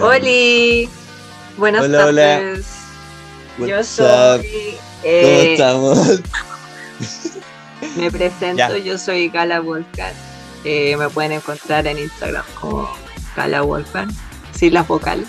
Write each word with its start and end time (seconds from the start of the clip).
Oli, 0.00 0.88
buenas 1.56 1.82
Hola, 1.84 2.06
hola. 2.06 2.22
tardes. 2.22 2.66
Yo 3.58 3.84
soy. 3.84 4.06
up? 4.38 4.44
eh, 5.02 5.22
¿Cómo 5.22 5.40
estamos? 5.52 6.20
me 7.96 8.10
presento, 8.10 8.56
Ya. 8.56 8.78
yo 8.78 8.96
soy 8.98 9.28
Gala 9.28 9.60
Volcan. 9.60 10.12
Eh, 10.64 10.96
me 10.96 11.08
pueden 11.10 11.32
encontrar 11.32 11.86
en 11.86 11.98
Instagram 11.98 12.44
como 12.60 12.88
Gala 13.36 13.62
Volcan, 13.62 14.08
sin 14.54 14.74
las 14.74 14.86
vocales. 14.86 15.26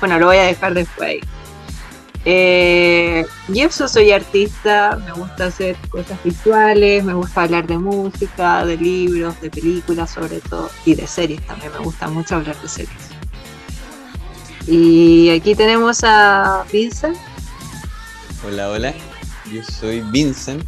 Bueno, 0.00 0.18
lo 0.18 0.26
voy 0.26 0.36
a 0.38 0.42
dejar 0.44 0.74
después 0.74 1.08
ahí. 1.08 1.20
Eh, 2.24 3.24
soy 3.70 4.12
artista, 4.12 5.00
me 5.06 5.12
gusta 5.12 5.46
hacer 5.46 5.76
cosas 5.88 6.22
visuales, 6.22 7.02
me 7.04 7.14
gusta 7.14 7.42
hablar 7.42 7.66
de 7.66 7.78
música, 7.78 8.64
de 8.66 8.76
libros, 8.76 9.40
de 9.40 9.50
películas 9.50 10.10
sobre 10.10 10.40
todo, 10.40 10.70
y 10.84 10.94
de 10.94 11.06
series 11.06 11.40
también, 11.46 11.72
me 11.72 11.78
gusta 11.78 12.08
mucho 12.08 12.36
hablar 12.36 12.60
de 12.60 12.68
series. 12.68 13.10
Y 14.66 15.30
aquí 15.30 15.54
tenemos 15.54 16.00
a 16.04 16.64
Vincent. 16.70 17.16
Hola, 18.46 18.70
hola. 18.70 18.94
Yo 19.52 19.62
soy 19.64 20.00
Vincent. 20.12 20.64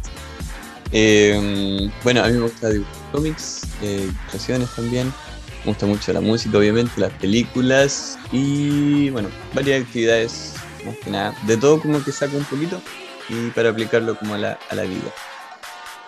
Eh, 0.91 1.89
bueno, 2.03 2.23
a 2.23 2.27
mí 2.27 2.33
me 2.33 2.41
gusta 2.41 2.69
dibujar 2.69 2.93
cómics, 3.11 3.61
eh, 3.81 4.09
ilustraciones 4.09 4.69
también. 4.75 5.13
Me 5.63 5.71
gusta 5.71 5.85
mucho 5.85 6.11
la 6.11 6.19
música, 6.19 6.57
obviamente, 6.57 6.91
las 6.99 7.13
películas 7.13 8.17
y, 8.31 9.09
bueno, 9.11 9.29
varias 9.53 9.83
actividades, 9.83 10.55
más 10.85 10.95
que 10.97 11.09
nada. 11.09 11.35
De 11.43 11.57
todo 11.57 11.79
como 11.81 12.03
que 12.03 12.11
saco 12.11 12.37
un 12.37 12.45
poquito 12.45 12.81
y 13.29 13.49
para 13.51 13.69
aplicarlo 13.69 14.15
como 14.17 14.35
a 14.35 14.37
la, 14.37 14.59
a 14.69 14.75
la 14.75 14.83
vida. 14.83 15.11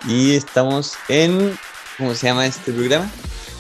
Y 0.08 0.36
estamos 0.36 0.94
en, 1.08 1.58
¿cómo 1.98 2.14
se 2.16 2.28
llama 2.28 2.46
este 2.46 2.72
programa? 2.72 3.10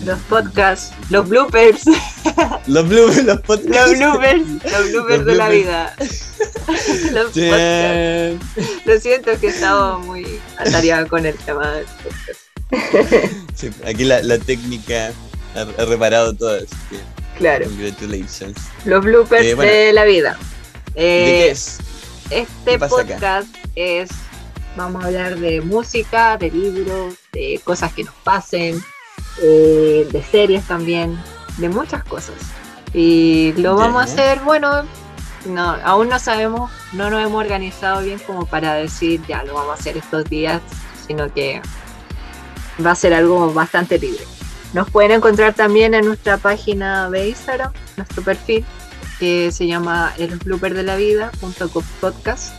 Los 0.04 0.20
podcasts, 0.24 0.92
los 1.10 1.28
bloopers, 1.30 1.84
Los 2.68 2.90
bloopers, 2.90 3.24
los 3.24 3.40
podcasts. 3.42 3.98
los 3.98 3.98
bloopers, 3.98 4.42
los 4.48 4.92
bloopers 4.92 5.18
Los 5.20 5.26
de 5.26 5.36
la 5.36 5.50
vida. 5.50 5.96
los 6.00 7.32
podcasts. 7.32 7.34
Chan. 7.34 8.40
Lo 8.86 9.00
siento 9.00 9.32
es 9.32 9.40
que 9.40 9.48
estaba 9.48 9.98
muy 10.00 10.40
atareada 10.58 11.06
con 11.08 11.26
el 11.26 11.36
tema 11.38 11.72
del 11.72 11.86
podcast. 11.86 12.42
Sí, 13.56 13.70
aquí 13.88 14.04
la, 14.04 14.22
la 14.22 14.38
técnica 14.38 15.14
ha, 15.56 15.82
ha 15.82 15.86
reparado 15.86 16.34
todo, 16.36 16.56
así 16.58 16.76
que 16.90 16.98
Claro, 17.38 17.66
congratulations. 17.66 18.58
los 18.86 19.04
bloopers 19.04 19.44
Eh, 19.46 19.56
bueno. 19.56 19.72
de 19.72 19.94
la 19.94 20.04
vida. 20.06 20.38
¿De 20.96 21.02
qué 21.02 21.48
Eh, 21.48 21.52
es? 21.52 21.80
Este 22.30 22.72
¿Qué 22.72 22.80
pasa 22.80 23.02
acá? 23.02 23.14
podcast 23.14 23.56
es, 23.76 24.10
vamos 24.76 25.04
a 25.04 25.08
hablar 25.08 25.38
de 25.38 25.62
música, 25.62 26.38
de 26.38 26.50
libros, 26.52 27.16
de 27.34 27.62
cosas 27.64 27.94
que 27.94 28.04
nos 28.04 28.14
pasen, 28.24 28.84
eh, 29.42 30.08
de 30.12 30.24
series 30.24 30.64
también, 30.66 31.20
de 31.58 31.70
muchas 31.70 32.04
cosas. 32.04 32.36
Y 32.94 33.54
lo 33.58 33.76
vamos 33.76 34.02
a 34.02 34.06
hacer, 34.06 34.40
bueno, 34.40 34.84
no, 35.46 35.78
aún 35.84 36.10
no 36.10 36.18
sabemos, 36.18 36.72
no 36.94 37.10
nos 37.10 37.24
hemos 37.24 37.44
organizado 37.44 38.02
bien 38.02 38.20
como 38.20 38.46
para 38.46 38.74
decir 38.74 39.22
ya 39.28 39.44
lo 39.44 39.54
vamos 39.54 39.72
a 39.72 39.80
hacer 39.80 39.98
estos 39.98 40.24
días, 40.26 40.62
sino 41.06 41.32
que 41.34 41.62
va 42.84 42.92
a 42.92 42.96
ser 42.96 43.14
algo 43.14 43.54
bastante 43.54 44.00
libre. 44.00 44.24
Nos 44.74 44.90
pueden 44.90 45.12
encontrar 45.12 45.54
también 45.54 45.94
en 45.94 46.06
nuestra 46.06 46.38
página 46.38 47.10
de 47.10 47.30
Instagram, 47.30 47.72
nuestro 47.98 48.24
perfil, 48.24 48.66
que 49.20 49.52
se 49.52 49.68
llama 49.68 50.14
El 50.18 50.38
Blooper 50.38 50.74
de 50.74 50.84
la 50.84 50.96
Vida, 50.96 51.32
junto 51.40 51.70
podcast. 52.02 52.54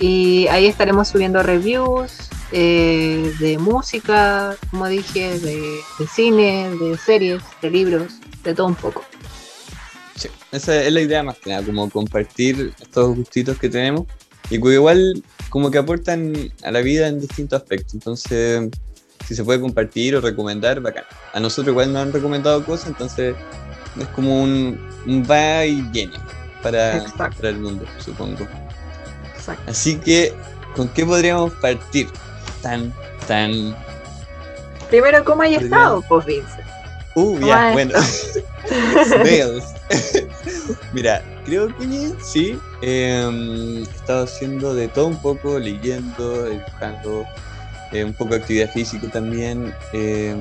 Y 0.00 0.46
ahí 0.48 0.66
estaremos 0.66 1.08
subiendo 1.08 1.42
reviews 1.42 2.28
eh, 2.52 3.32
de 3.40 3.58
música, 3.58 4.56
como 4.70 4.86
dije, 4.86 5.38
de, 5.38 5.80
de 5.98 6.06
cine, 6.06 6.70
de 6.80 6.96
series, 6.96 7.42
de 7.60 7.70
libros, 7.70 8.14
de 8.44 8.54
todo 8.54 8.68
un 8.68 8.74
poco. 8.74 9.04
Sí, 10.14 10.28
esa 10.52 10.82
es 10.82 10.92
la 10.92 11.00
idea 11.00 11.22
más 11.22 11.38
que 11.38 11.50
nada, 11.50 11.64
como 11.64 11.90
compartir 11.90 12.72
estos 12.80 13.16
gustitos 13.16 13.58
que 13.58 13.68
tenemos 13.68 14.06
y 14.50 14.60
que 14.60 14.74
igual 14.74 15.22
como 15.48 15.70
que 15.70 15.78
aportan 15.78 16.52
a 16.62 16.70
la 16.70 16.80
vida 16.80 17.08
en 17.08 17.20
distintos 17.20 17.60
aspectos. 17.60 17.94
Entonces, 17.94 18.68
si 19.26 19.34
se 19.34 19.44
puede 19.44 19.60
compartir 19.60 20.16
o 20.16 20.20
recomendar, 20.20 20.80
bacán. 20.80 21.04
A 21.32 21.40
nosotros 21.40 21.72
igual 21.72 21.92
nos 21.92 22.02
han 22.02 22.12
recomendado 22.12 22.64
cosas, 22.64 22.88
entonces 22.88 23.34
es 23.98 24.06
como 24.08 24.42
un, 24.42 24.78
un 25.06 25.26
va 25.28 25.64
y 25.64 25.80
viene 25.82 26.18
para, 26.62 27.04
para 27.16 27.48
el 27.48 27.58
mundo, 27.58 27.84
supongo. 27.98 28.46
Exacto. 29.36 29.70
Así 29.70 29.96
que, 29.96 30.34
¿con 30.74 30.88
qué 30.88 31.06
podríamos 31.06 31.52
partir? 31.54 32.08
Tan, 32.62 32.92
tan... 33.26 33.76
Primero, 34.90 35.24
¿cómo 35.24 35.42
hay 35.42 35.54
estado, 35.56 36.02
pues, 36.08 36.24
Vincent? 36.26 36.66
Uh, 37.14 37.34
¿Cómo 37.34 37.46
ya, 37.46 37.72
bueno. 37.72 37.94
Mira, 40.92 41.22
creo 41.44 41.68
que 41.76 42.12
sí. 42.22 42.58
Eh, 42.82 43.78
he 43.78 43.82
estado 43.82 44.24
haciendo 44.24 44.74
de 44.74 44.88
todo 44.88 45.06
un 45.06 45.20
poco, 45.20 45.58
leyendo, 45.58 46.44
dibujando, 46.44 47.24
eh, 47.92 48.04
un 48.04 48.12
poco 48.12 48.30
de 48.34 48.36
actividad 48.36 48.70
física 48.70 49.08
también. 49.08 49.74
eh, 49.92 50.34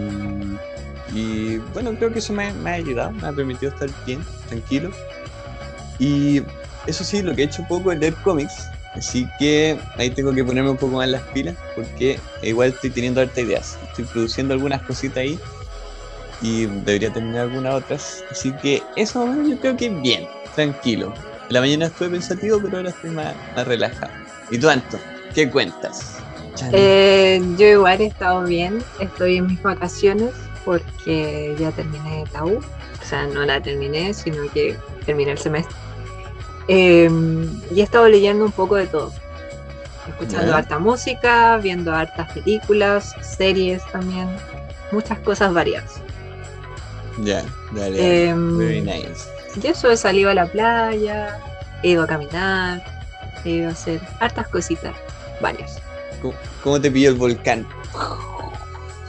y 1.14 1.58
bueno, 1.74 1.96
creo 1.96 2.12
que 2.12 2.20
eso 2.20 2.34
me, 2.34 2.48
ha 2.48 2.74
ayudado, 2.74 3.12
me 3.12 3.28
ha 3.28 3.34
permitido 3.34 3.72
estar 3.72 3.90
bien, 4.06 4.24
tranquilo. 4.48 4.92
Y 6.00 6.42
eso 6.86 7.04
sí, 7.04 7.22
lo 7.22 7.36
que 7.36 7.44
he 7.44 7.46
hecho 7.46 7.64
poco 7.68 7.92
es 7.92 8.00
leer 8.00 8.16
cómics. 8.24 8.70
Así 8.96 9.28
que 9.38 9.78
ahí 9.96 10.10
tengo 10.10 10.34
que 10.34 10.44
ponerme 10.44 10.72
un 10.72 10.78
poco 10.78 10.98
más 10.98 11.08
las 11.08 11.22
pilas 11.30 11.56
porque 11.76 12.20
igual 12.42 12.70
estoy 12.70 12.90
teniendo 12.90 13.22
harta 13.22 13.42
ideas. 13.42 13.78
Estoy 13.90 14.06
produciendo 14.06 14.54
algunas 14.54 14.82
cositas 14.84 15.18
ahí 15.18 15.40
y 16.42 16.66
debería 16.66 17.12
terminar 17.14 17.44
algunas 17.44 17.76
otras. 17.76 18.24
Así 18.32 18.52
que 18.62 18.82
eso 18.96 19.26
yo 19.48 19.60
creo 19.60 19.78
que 19.78 19.90
bien, 19.90 20.28
tranquilo. 20.56 21.14
La 21.50 21.62
mañana 21.62 21.86
estuve 21.86 22.10
pensativo, 22.10 22.60
pero 22.62 22.78
ahora 22.78 22.90
estoy 22.90 23.12
más, 23.12 23.36
más 23.56 23.68
relajado. 23.68 24.12
¿Y 24.50 24.58
tú, 24.58 24.68
Anto? 24.68 25.00
¿Qué 25.34 25.50
cuentas? 25.50 26.18
Eh, 26.72 27.40
yo 27.58 27.68
igual 27.68 28.02
he 28.02 28.08
estado 28.08 28.44
bien, 28.44 28.84
estoy 29.00 29.38
en 29.38 29.48
mis 29.48 29.62
vacaciones 29.62 30.34
porque 30.68 31.56
ya 31.58 31.72
terminé 31.72 32.26
la 32.34 32.44
U, 32.44 32.58
o 32.58 33.06
sea, 33.06 33.26
no 33.26 33.46
la 33.46 33.62
terminé, 33.62 34.14
sino 34.14 34.52
que 34.52 34.76
terminé 35.06 35.32
el 35.32 35.38
semestre. 35.38 35.74
Eh, 36.68 37.10
y 37.72 37.80
he 37.80 37.84
estado 37.84 38.10
leyendo 38.10 38.44
un 38.44 38.52
poco 38.52 38.76
de 38.76 38.86
todo, 38.86 39.14
escuchando 40.10 40.54
harta 40.54 40.78
música, 40.78 41.56
viendo 41.56 41.94
hartas 41.94 42.34
películas, 42.34 43.16
series 43.22 43.82
también, 43.94 44.28
muchas 44.92 45.20
cosas 45.20 45.54
variadas. 45.54 46.02
Ya, 47.24 47.46
dale. 47.72 48.28
Em, 48.28 48.58
Very 48.58 48.82
nice. 48.82 49.24
Y 49.64 49.68
eso 49.68 49.90
he 49.90 49.96
salido 49.96 50.30
a 50.32 50.34
la 50.34 50.48
playa, 50.48 51.40
he 51.82 51.92
ido 51.92 52.04
a 52.04 52.08
caminar, 52.08 52.84
he 53.46 53.52
ido 53.52 53.70
a 53.70 53.72
hacer 53.72 54.02
hartas 54.20 54.50
cositas, 54.50 54.94
varias. 55.40 55.80
¿Cómo, 56.22 56.34
cómo 56.62 56.82
te 56.82 56.92
pilló 56.92 57.12
el 57.12 57.16
volcán? 57.16 57.66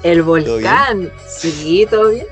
El 0.03 0.22
volcán, 0.22 1.10
sí, 1.26 1.86
todo 1.91 2.10
bien. 2.10 2.26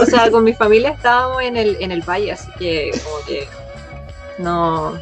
O 0.00 0.06
sea, 0.06 0.30
con 0.30 0.44
mi 0.44 0.54
familia 0.54 0.90
estábamos 0.90 1.42
en 1.42 1.56
el, 1.56 1.76
en 1.80 1.90
el 1.90 2.02
valle, 2.02 2.32
así 2.32 2.50
que 2.58 2.90
como 3.04 3.26
que 3.26 3.48
no 4.38 4.94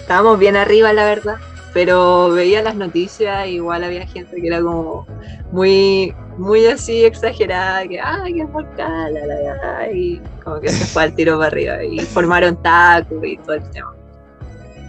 estábamos 0.00 0.38
bien 0.38 0.56
arriba, 0.56 0.92
la 0.92 1.04
verdad. 1.04 1.36
Pero 1.72 2.30
veía 2.30 2.62
las 2.62 2.74
noticias, 2.74 3.46
igual 3.46 3.84
había 3.84 4.04
gente 4.06 4.40
que 4.40 4.46
era 4.48 4.60
como 4.60 5.06
muy, 5.52 6.14
muy 6.36 6.66
así 6.66 7.04
exagerada, 7.04 7.86
que 7.86 8.00
ay, 8.00 8.34
que 8.34 8.40
el 8.40 8.46
volcán, 8.48 9.14
la, 9.14 9.24
la, 9.24 9.54
la", 9.54 9.92
y 9.92 10.20
como 10.42 10.60
que 10.60 10.68
se 10.68 10.84
fue 10.86 11.04
al 11.04 11.14
tiro 11.14 11.36
para 11.36 11.46
arriba 11.46 11.84
y 11.84 12.00
formaron 12.00 12.60
tacos 12.60 13.24
y 13.24 13.36
todo 13.38 13.54
el 13.54 13.70
tema. 13.70 13.94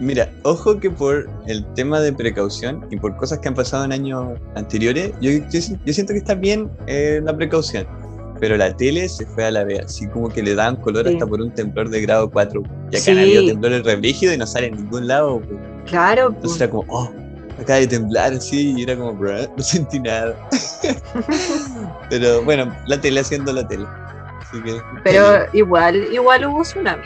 Mira, 0.02 0.28
ojo 0.42 0.80
que 0.80 0.90
por 0.90 1.30
el 1.46 1.64
tema 1.76 2.00
de 2.00 2.12
precaución 2.12 2.84
y 2.90 2.98
por 2.98 3.16
cosas 3.18 3.38
que 3.38 3.48
han 3.50 3.54
pasado 3.54 3.86
en 3.86 3.92
años 3.92 4.40
anteriores, 4.56 5.12
yo, 5.22 5.30
yo, 5.32 5.60
yo 5.86 5.94
siento 5.94 6.14
que 6.14 6.18
está 6.20 6.34
bien 6.34 6.72
eh, 6.88 7.22
la 7.24 7.36
precaución. 7.38 7.86
Pero 8.40 8.58
la 8.58 8.76
tele 8.76 9.08
se 9.08 9.28
fue 9.28 9.46
a 9.46 9.52
la 9.52 9.64
vez, 9.64 9.82
así 9.86 10.08
como 10.08 10.30
que 10.30 10.42
le 10.42 10.56
daban 10.56 10.78
color 10.78 11.08
Sí. 11.08 11.14
hasta 11.14 11.28
por 11.28 11.40
un 11.40 11.52
temblor 11.54 11.90
de 11.90 12.02
grado 12.02 12.32
4. 12.32 12.64
Y 12.86 12.96
acá 12.96 12.98
Sí. 12.98 13.12
han 13.12 13.20
habido 13.20 13.46
temblores 13.46 13.84
re 13.84 13.96
brígidos 13.98 14.34
y 14.34 14.40
no 14.40 14.48
sale 14.48 14.68
en 14.68 14.78
ningún 14.78 15.06
lado. 15.08 15.40
pues. 15.40 15.60
Claro, 15.86 16.30
Entonces 16.30 16.42
pues, 16.50 16.62
era 16.62 16.70
como, 16.72 16.84
oh, 16.88 17.12
acaba 17.62 17.78
de 17.80 17.86
temblar 17.88 18.34
así, 18.34 18.74
y 18.76 18.82
era 18.82 18.96
como, 18.98 19.14
"Bruh, 19.14 19.48
no 19.58 19.64
sentí 19.64 20.00
nada. 20.00 20.36
Pero 22.10 22.44
bueno, 22.44 22.76
la 22.88 23.00
tele 23.00 23.20
haciendo 23.20 23.54
la 23.54 23.68
tele. 23.68 23.86
Así 24.42 24.60
que. 24.64 24.82
Pero 25.04 25.46
igual, 25.54 26.08
igual 26.12 26.46
hubo 26.48 26.64
tsunami. 26.64 27.04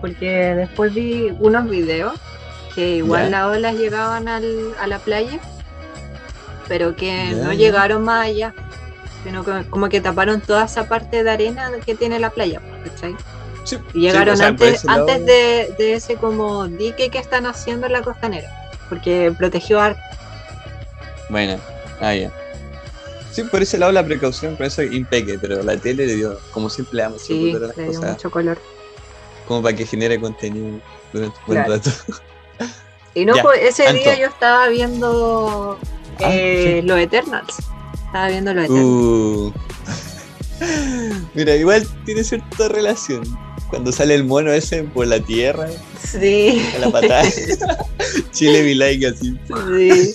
Porque 0.00 0.54
después 0.54 0.94
vi 0.94 1.32
unos 1.40 1.68
videos 1.68 2.14
que 2.74 2.96
igual 2.96 3.24
Ya. 3.24 3.30
las 3.30 3.56
olas 3.56 3.74
llegaban 3.76 4.28
al- 4.28 4.74
a 4.80 4.86
la 4.86 4.98
playa, 4.98 5.38
pero 6.68 6.94
que 6.96 7.32
no 7.42 7.52
llegaron 7.52 8.04
más 8.04 8.26
allá. 8.26 8.54
Sino 9.24 9.44
que 9.44 9.64
como 9.68 9.88
que 9.88 10.00
taparon 10.00 10.40
toda 10.40 10.64
esa 10.64 10.88
parte 10.88 11.22
de 11.22 11.30
arena 11.30 11.70
que 11.84 11.94
tiene 11.94 12.18
la 12.18 12.30
playa, 12.30 12.60
¿cachai? 12.84 13.14
Sí, 13.64 13.76
Y 13.92 14.00
llegaron 14.00 14.36
sí, 14.36 14.42
o 14.42 14.46
sea, 14.46 14.56
por 14.56 14.66
antes, 14.68 14.88
antes 14.88 15.26
de, 15.26 15.74
de 15.76 15.92
ese 15.94 16.16
como 16.16 16.66
dique 16.66 17.10
que 17.10 17.18
están 17.18 17.44
haciendo 17.44 17.86
en 17.86 17.92
la 17.92 18.02
costanera. 18.02 18.48
Porque 18.88 19.32
protegió 19.36 19.80
harto. 19.80 20.00
Bueno, 21.28 21.60
ah, 22.00 22.14
ya. 22.14 22.30
Sí, 23.30 23.44
por 23.44 23.62
ese 23.62 23.78
lado 23.78 23.92
la 23.92 24.04
precaución, 24.04 24.56
por 24.56 24.66
eso 24.66 24.82
impeque, 24.82 25.38
pero 25.38 25.62
la 25.62 25.76
tele 25.76 26.06
le 26.06 26.14
dio, 26.16 26.38
como 26.52 26.68
siempre 26.70 26.96
le 26.96 27.02
damos 27.02 27.22
sí, 27.22 27.52
le 27.52 27.58
dio 27.58 27.72
cosas, 27.86 28.10
mucho 28.12 28.30
color. 28.30 28.58
Como 29.50 29.62
para 29.62 29.74
que 29.74 29.84
genere 29.84 30.20
contenido 30.20 30.80
durante 31.12 31.36
un 31.40 31.46
buen 31.48 31.66
rato. 31.66 31.90
Y 33.14 33.24
no, 33.24 33.34
pues, 33.42 33.60
ese 33.62 33.92
día 33.92 34.16
yo 34.16 34.28
estaba 34.28 34.68
viendo 34.68 35.76
ah, 36.20 36.30
eh, 36.32 36.82
los 36.84 36.96
Eternals. 37.00 37.56
Estaba 38.06 38.28
viendo 38.28 38.54
los 38.54 38.66
Eternals. 38.66 38.86
Uh. 38.86 39.52
Mira, 41.34 41.56
igual 41.56 41.84
tiene 42.04 42.22
cierta 42.22 42.68
relación. 42.68 43.24
Cuando 43.70 43.90
sale 43.90 44.14
el 44.14 44.22
mono 44.22 44.52
ese 44.52 44.84
por 44.84 45.08
la 45.08 45.18
tierra. 45.18 45.66
Sí. 46.00 46.64
A 46.76 46.78
la 46.78 46.90
patada. 46.90 47.28
Chile 48.30 48.62
be 48.62 48.76
like 48.76 49.04
así. 49.04 49.36
Sí. 49.48 50.14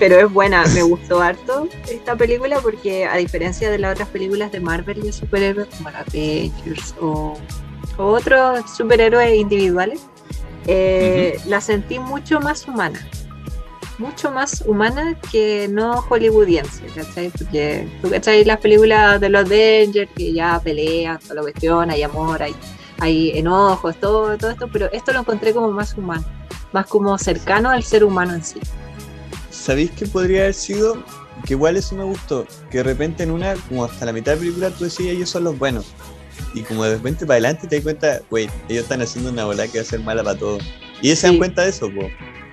Pero 0.00 0.18
es 0.18 0.32
buena, 0.32 0.66
me 0.74 0.82
gustó 0.82 1.20
harto 1.20 1.68
esta 1.88 2.16
película 2.16 2.58
porque 2.58 3.06
a 3.06 3.16
diferencia 3.18 3.70
de 3.70 3.78
las 3.78 3.92
otras 3.92 4.08
películas 4.08 4.50
de 4.50 4.58
Marvel 4.58 5.00
de 5.00 5.12
superhéroes 5.12 5.68
como 5.68 5.90
Avengers 5.90 6.92
o, 7.00 7.38
o 7.98 8.04
otros 8.06 8.70
superhéroes 8.70 9.34
individuales, 9.34 10.00
eh, 10.66 11.40
la 11.46 11.60
sentí 11.60 11.98
mucho 11.98 12.40
más 12.40 12.66
humana. 12.66 13.06
Mucho 13.98 14.30
más 14.30 14.62
humana 14.66 15.18
que 15.32 15.68
no 15.70 16.02
hollywoodiense, 16.02 16.84
¿cachai? 16.94 17.30
Porque 17.30 17.88
tú, 18.02 18.10
¿cachai? 18.10 18.44
Las 18.44 18.60
películas 18.60 19.20
de 19.20 19.30
los 19.30 19.46
Avengers 19.46 20.10
que 20.14 20.34
ya 20.34 20.60
pelean, 20.62 21.18
toda 21.18 21.36
la 21.36 21.42
cuestión, 21.42 21.90
hay 21.90 22.02
amor, 22.02 22.42
hay, 22.42 22.54
hay 22.98 23.30
enojos, 23.38 23.96
todo, 23.98 24.36
todo 24.36 24.50
esto, 24.50 24.68
pero 24.70 24.92
esto 24.92 25.12
lo 25.12 25.20
encontré 25.20 25.54
como 25.54 25.70
más 25.70 25.96
humano, 25.96 26.24
más 26.72 26.86
como 26.86 27.16
cercano 27.16 27.70
al 27.70 27.82
ser 27.82 28.04
humano 28.04 28.34
en 28.34 28.44
sí. 28.44 28.60
¿Sabéis 29.50 29.92
qué 29.92 30.06
podría 30.06 30.42
haber 30.42 30.54
sido? 30.54 31.02
Que 31.46 31.54
igual 31.54 31.78
eso 31.78 31.94
me 31.94 32.04
gustó, 32.04 32.46
que 32.70 32.78
de 32.78 32.84
repente 32.84 33.22
en 33.22 33.30
una, 33.30 33.54
como 33.54 33.84
hasta 33.84 34.04
la 34.04 34.12
mitad 34.12 34.32
de 34.32 34.36
la 34.36 34.40
película, 34.40 34.70
tú 34.70 34.84
decías 34.84 35.14
ellos 35.14 35.30
son 35.30 35.44
los 35.44 35.58
buenos 35.58 35.86
y 36.56 36.62
como 36.62 36.84
de 36.84 36.94
repente 36.94 37.26
para 37.26 37.34
adelante 37.34 37.66
te 37.68 37.76
das 37.76 37.82
cuenta, 37.82 38.20
güey, 38.30 38.48
ellos 38.70 38.84
están 38.84 39.02
haciendo 39.02 39.30
una 39.30 39.44
bola 39.44 39.68
que 39.68 39.78
va 39.78 39.82
a 39.82 39.84
ser 39.84 40.00
mala 40.00 40.24
para 40.24 40.38
todos. 40.38 40.62
Y 41.02 41.08
ellos 41.08 41.18
se 41.18 41.26
dan 41.26 41.36
cuenta 41.36 41.62
de 41.62 41.68
eso, 41.68 41.90
po. 41.90 42.08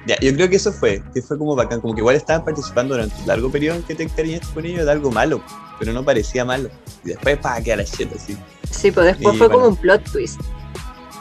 Ya, 0.05 0.19
yo 0.19 0.33
creo 0.33 0.49
que 0.49 0.57
eso 0.57 0.73
fue, 0.73 1.01
que 1.13 1.21
fue 1.21 1.37
como 1.37 1.55
bacán, 1.55 1.79
como 1.79 1.95
que 1.95 2.01
igual 2.01 2.17
estaban 2.17 2.43
participando 2.43 2.95
durante 2.95 3.15
un 3.21 3.27
largo 3.27 3.49
periodo 3.49 3.77
en 3.77 3.83
que 3.83 3.95
te 3.95 4.03
encariñaste 4.03 4.53
con 4.53 4.65
ellos 4.65 4.85
de 4.85 4.91
algo 4.91 5.09
malo, 5.09 5.41
pero 5.79 5.93
no 5.93 6.03
parecía 6.03 6.43
malo. 6.43 6.69
Y 7.05 7.09
después, 7.09 7.37
pa, 7.37 7.61
quedar 7.61 7.77
la 7.77 7.85
shit 7.85 8.13
así. 8.13 8.35
Sí, 8.69 8.91
pues 8.91 9.05
después 9.05 9.37
fue 9.37 9.49
como 9.49 9.69
un 9.69 9.77
plot 9.77 10.03
twist. 10.11 10.41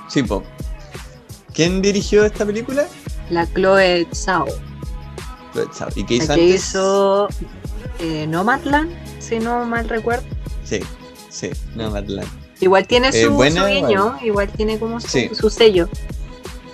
Sí, 0.08 0.25
po. 0.25 0.43
¿Quién 1.55 1.82
dirigió 1.82 2.25
esta 2.25 2.44
película? 2.44 2.88
La 3.31 3.46
Chloe 3.55 4.08
Zhao. 4.12 4.46
Chloe 5.52 5.69
Zhao. 5.73 5.88
¿Y 5.94 6.05
qué 6.05 6.14
hizo 6.14 6.26
La 6.26 6.35
que 6.35 6.44
hizo 6.49 7.28
eh, 8.00 8.26
Nomadland, 8.26 8.90
si 9.20 9.38
no 9.38 9.64
mal 9.64 9.88
recuerdo. 9.88 10.26
Sí, 10.64 10.81
sí, 11.31 11.50
Nomadland. 11.76 12.41
Igual 12.62 12.87
tiene 12.87 13.11
su, 13.11 13.37
guiño, 13.37 14.19
igual. 14.23 14.49
tiene 14.49 14.79
como 14.79 15.00
su, 15.00 15.50
sello. 15.50 15.88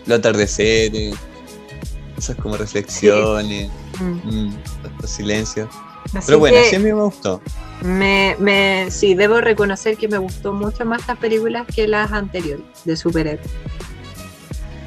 Los 0.05 0.19
atardeceres, 0.19 1.17
esas 2.19 2.37
como 2.37 2.59
reflexiones, 2.59 3.71
mm. 3.99 4.29
Mm, 4.29 4.59
los 5.01 5.11
silencios. 5.11 5.71
Pero 6.27 6.41
bueno, 6.41 6.59
sí 6.69 6.77
a 6.77 6.79
mí 6.79 6.93
me 6.93 7.03
gustó. 7.03 7.41
Me, 7.81 8.37
me, 8.39 8.91
sí, 8.91 9.15
debo 9.15 9.41
reconocer 9.41 9.97
que 9.97 10.09
me 10.09 10.19
gustó 10.19 10.53
mucho 10.53 10.85
más 10.85 11.01
estas 11.01 11.17
películas 11.17 11.67
que 11.75 11.89
las 11.89 12.13
anteriores 12.13 12.67
de 12.85 12.95
superhéroes. 12.95 13.49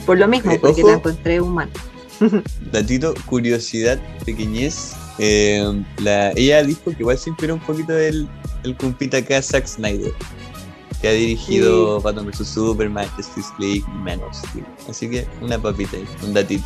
Por 0.06 0.20
lo 0.20 0.28
mismo, 0.28 0.52
eh, 0.52 0.60
porque 0.62 0.84
la 0.84 0.94
encontré 0.94 1.42
humana. 1.42 1.72
Datito, 2.72 3.16
curiosidad, 3.26 4.00
pequeñez. 4.24 4.94
Eh, 5.18 5.84
la, 5.98 6.32
ella 6.34 6.62
dijo 6.62 6.92
que 6.92 6.98
igual 7.00 7.18
se 7.18 7.32
inspiró 7.32 7.56
un 7.56 7.60
poquito 7.60 7.92
del 7.94 8.30
el 8.64 8.78
compita 8.78 9.18
acá, 9.18 9.42
Zack 9.42 9.66
Snyder 9.66 10.14
que 11.02 11.08
ha 11.08 11.14
dirigido 11.14 12.00
Batman 12.00 12.28
vs 12.28 12.48
Superman, 12.48 13.08
Justice 13.16 13.50
League 13.58 13.84
y 13.88 13.98
Man 14.04 14.22
of 14.22 14.36
Steel. 14.36 14.66
Así 14.88 15.10
que 15.10 15.28
una 15.42 15.60
papita 15.60 15.98
ahí, 15.98 16.06
un 16.24 16.34
datito. 16.34 16.64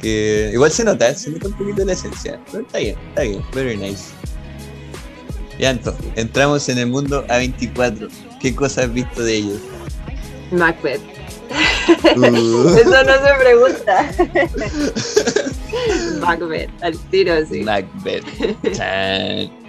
Que 0.00 0.50
igual 0.52 0.70
se 0.70 0.84
nota, 0.84 1.14
se 1.14 1.30
nota 1.30 1.48
un 1.48 1.54
poquito 1.54 1.84
la 1.84 1.92
esencia, 1.92 2.40
pero 2.50 2.64
está 2.64 2.78
bien, 2.78 2.96
está 3.08 3.22
bien, 3.22 3.42
very 3.54 3.76
nice. 3.76 4.06
Ya 5.58 5.70
entonces, 5.70 6.04
entramos 6.16 6.68
en 6.68 6.78
el 6.78 6.88
mundo 6.88 7.24
A24. 7.28 8.10
¿Qué 8.40 8.54
cosas 8.54 8.84
has 8.84 8.92
visto 8.92 9.22
de 9.22 9.36
ellos? 9.36 9.60
Macbeth. 10.50 11.00
Uh. 12.16 12.76
Eso 12.76 13.04
no 13.04 13.14
se 13.14 13.34
pregunta. 13.40 14.12
Macbeth, 16.20 16.70
al 16.82 16.98
tiro 17.10 17.46
sí. 17.46 17.62
Macbeth. 17.62 18.24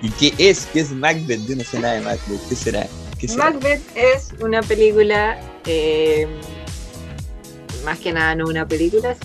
¿Y 0.01 0.09
qué 0.11 0.33
es? 0.37 0.67
¿Qué 0.73 0.81
es 0.81 0.91
Macbeth? 0.91 1.47
Yo 1.47 1.55
no 1.55 1.63
sé 1.63 1.79
nada 1.79 1.93
de 1.93 2.01
Macbeth. 2.01 2.49
¿Qué 2.49 2.55
será? 2.55 2.87
Macbeth 3.35 3.81
es 3.95 4.33
una 4.39 4.61
película, 4.61 5.39
eh, 5.65 6.27
más 7.83 7.99
que 7.99 8.13
nada 8.13 8.35
no 8.35 8.45
una 8.45 8.67
película, 8.67 9.15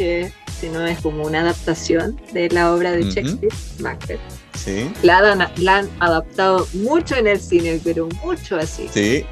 sino 0.60 0.86
es 0.86 1.00
como 1.00 1.24
una 1.24 1.40
adaptación 1.40 2.20
de 2.32 2.48
la 2.50 2.72
obra 2.72 2.92
de 2.92 3.02
Shakespeare, 3.02 3.54
Macbeth. 3.80 4.20
Sí. 4.64 4.90
La, 5.02 5.18
han, 5.18 5.90
adaptado 5.98 6.68
mucho 6.72 7.16
en 7.16 7.26
el 7.26 7.40
cine, 7.40 7.80
pero 7.82 8.08
mucho 8.24 8.56
así. 8.56 8.88
Sí. 8.92 9.26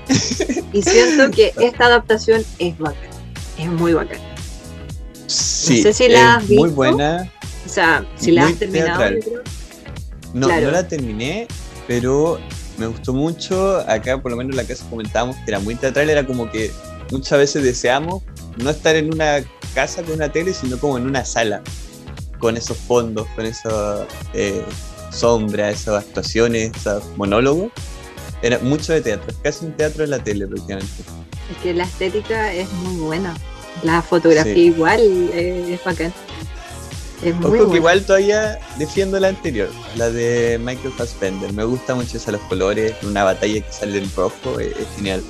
Y 0.73 0.83
siento 0.83 1.31
que 1.31 1.53
esta 1.61 1.87
adaptación 1.87 2.45
es 2.59 2.77
bacán. 2.79 3.11
Es 3.59 3.69
muy 3.69 3.95
bacán. 3.95 4.19
Sí. 5.27 5.79
No 5.79 5.83
sé 5.85 5.93
si 5.93 6.09
la 6.09 6.37
has 6.37 6.49
visto. 6.49 6.65
Muy 6.65 6.75
buena. 6.75 7.33
O 7.65 7.69
sea, 7.69 8.05
si 8.17 8.33
la 8.33 8.47
has 8.47 8.57
terminado, 8.57 9.11
No, 10.35 10.49
no 10.49 10.71
la 10.71 10.89
terminé, 10.89 11.47
pero 11.87 12.41
me 12.81 12.87
gustó 12.87 13.13
mucho. 13.13 13.79
Acá, 13.89 14.21
por 14.21 14.33
lo 14.33 14.39
menos 14.39 14.53
en 14.53 14.57
la 14.57 14.65
casa 14.65 14.85
comentábamos 14.89 15.37
que 15.37 15.51
era 15.51 15.61
muy 15.61 15.75
teatral, 15.75 16.11
era 16.11 16.27
como 16.27 16.51
que 16.51 16.73
muchas 17.11 17.39
veces 17.39 17.63
deseamos 17.63 18.23
no 18.57 18.71
estar 18.71 18.97
en 18.97 19.13
una 19.13 19.45
casa 19.75 20.03
con 20.03 20.15
una 20.15 20.33
tele, 20.33 20.53
sino 20.53 20.79
como 20.79 20.97
en 20.97 21.07
una 21.07 21.25
sala, 21.25 21.63
con 22.39 22.57
esos 22.57 22.77
fondos, 22.77 23.29
con 23.37 23.47
esa 23.47 24.07
eh, 24.33 24.65
sombra, 25.13 25.71
esas 25.71 26.05
actuaciones, 26.05 26.73
esos 26.75 27.05
monólogos. 27.17 27.71
Era 28.43 28.59
mucho 28.61 28.95
de 28.95 29.03
teatro, 29.03 29.35
casi 29.43 29.67
un 29.67 29.73
teatro 29.77 30.03
en 30.03 30.11
la 30.11 30.25
tele 30.25 30.47
prácticamente. 30.47 31.03
Es 31.51 31.57
que 31.63 31.75
la 31.75 31.85
estética 31.85 32.53
es 32.53 32.73
muy 32.73 32.97
buena, 33.03 33.37
la 33.83 34.01
fotografía 34.01 34.55
igual 34.55 35.01
eh, 35.35 35.75
es 35.75 35.85
bacán. 35.85 36.13
Ojo 37.43 37.71
que 37.71 37.77
igual 37.77 38.05
todavía 38.05 38.59
defiendo 38.79 39.21
la 39.21 39.29
anterior, 39.29 39.69
la 39.97 40.11
de 40.11 40.59
Michael 40.59 40.93
Fassbender. 40.93 41.53
Me 41.53 41.65
gusta 41.65 41.95
mucho 41.95 42.17
esa 42.17 42.33
los 42.33 42.41
colores, 42.43 42.95
una 43.03 43.25
batalla 43.25 43.61
que 43.61 43.73
sale 43.73 43.99
en 43.99 44.11
rojo, 44.17 44.59
es, 44.59 44.75
genial. 44.97 45.23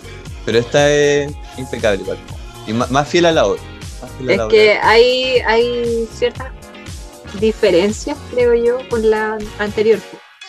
Pero 0.46 0.58
esta 0.58 0.88
es 0.90 1.32
impecable 1.58 2.02
igual. 2.02 2.18
Y 2.66 2.72
más, 2.72 3.08
fiel 3.08 3.26
a 3.26 3.32
la 3.32 3.46
otra. 3.46 3.64
Es 4.26 4.40
que 4.48 4.78
hay, 4.82 5.40
hay 5.46 6.08
ciertas 6.16 6.52
diferencias, 7.40 8.16
creo 8.32 8.54
yo, 8.54 8.88
con 8.88 9.10
la 9.10 9.38
anterior, 9.58 9.98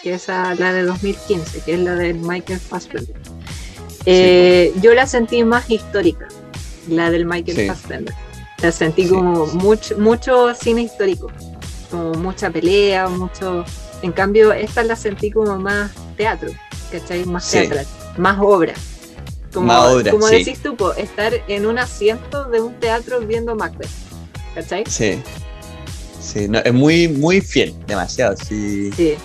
que 0.03 0.13
es 0.13 0.27
la 0.27 0.73
de 0.73 0.83
2015, 0.83 1.61
que 1.65 1.73
es 1.73 1.79
la 1.79 1.95
de 1.95 2.13
Michael 2.13 2.59
Fassbender. 2.59 3.15
Eh, 4.05 4.73
yo 4.81 4.93
la 4.93 5.05
sentí 5.07 5.43
más 5.43 5.69
histórica, 5.69 6.27
la 6.87 7.09
del 7.09 7.25
Michael 7.25 7.67
Fassbender. 7.67 8.13
La 8.61 8.71
sentí 8.71 9.07
como 9.07 9.47
mucho, 9.47 9.97
mucho 9.97 10.53
cine 10.53 10.83
histórico, 10.83 11.31
como 11.89 12.13
mucha 12.13 12.49
pelea, 12.49 13.07
mucho... 13.07 13.65
En 14.03 14.11
cambio, 14.11 14.51
esta 14.51 14.83
la 14.83 14.95
sentí 14.95 15.31
como 15.31 15.57
más 15.57 15.91
teatro, 16.17 16.49
¿cachai? 16.91 17.23
Más 17.25 17.49
teatral, 17.49 17.85
más 18.17 18.39
obra. 18.39 18.73
Como, 19.53 19.67
más 19.67 19.93
obra, 19.93 20.11
como 20.11 20.27
decís 20.27 20.59
tú, 20.61 20.75
estar 20.97 21.33
en 21.47 21.65
un 21.65 21.77
asiento 21.77 22.45
de 22.45 22.61
un 22.61 22.73
teatro 22.79 23.19
viendo 23.21 23.55
Macbeth, 23.55 23.89
¿cachai? 24.55 24.83
Sí. 24.87 25.21
Sí, 26.19 26.47
no, 26.47 26.59
es 26.59 26.73
muy, 26.73 27.07
muy 27.07 27.41
fiel, 27.41 27.75
demasiado, 27.87 28.35
sí. 28.37 28.91
Sí. 28.95 29.15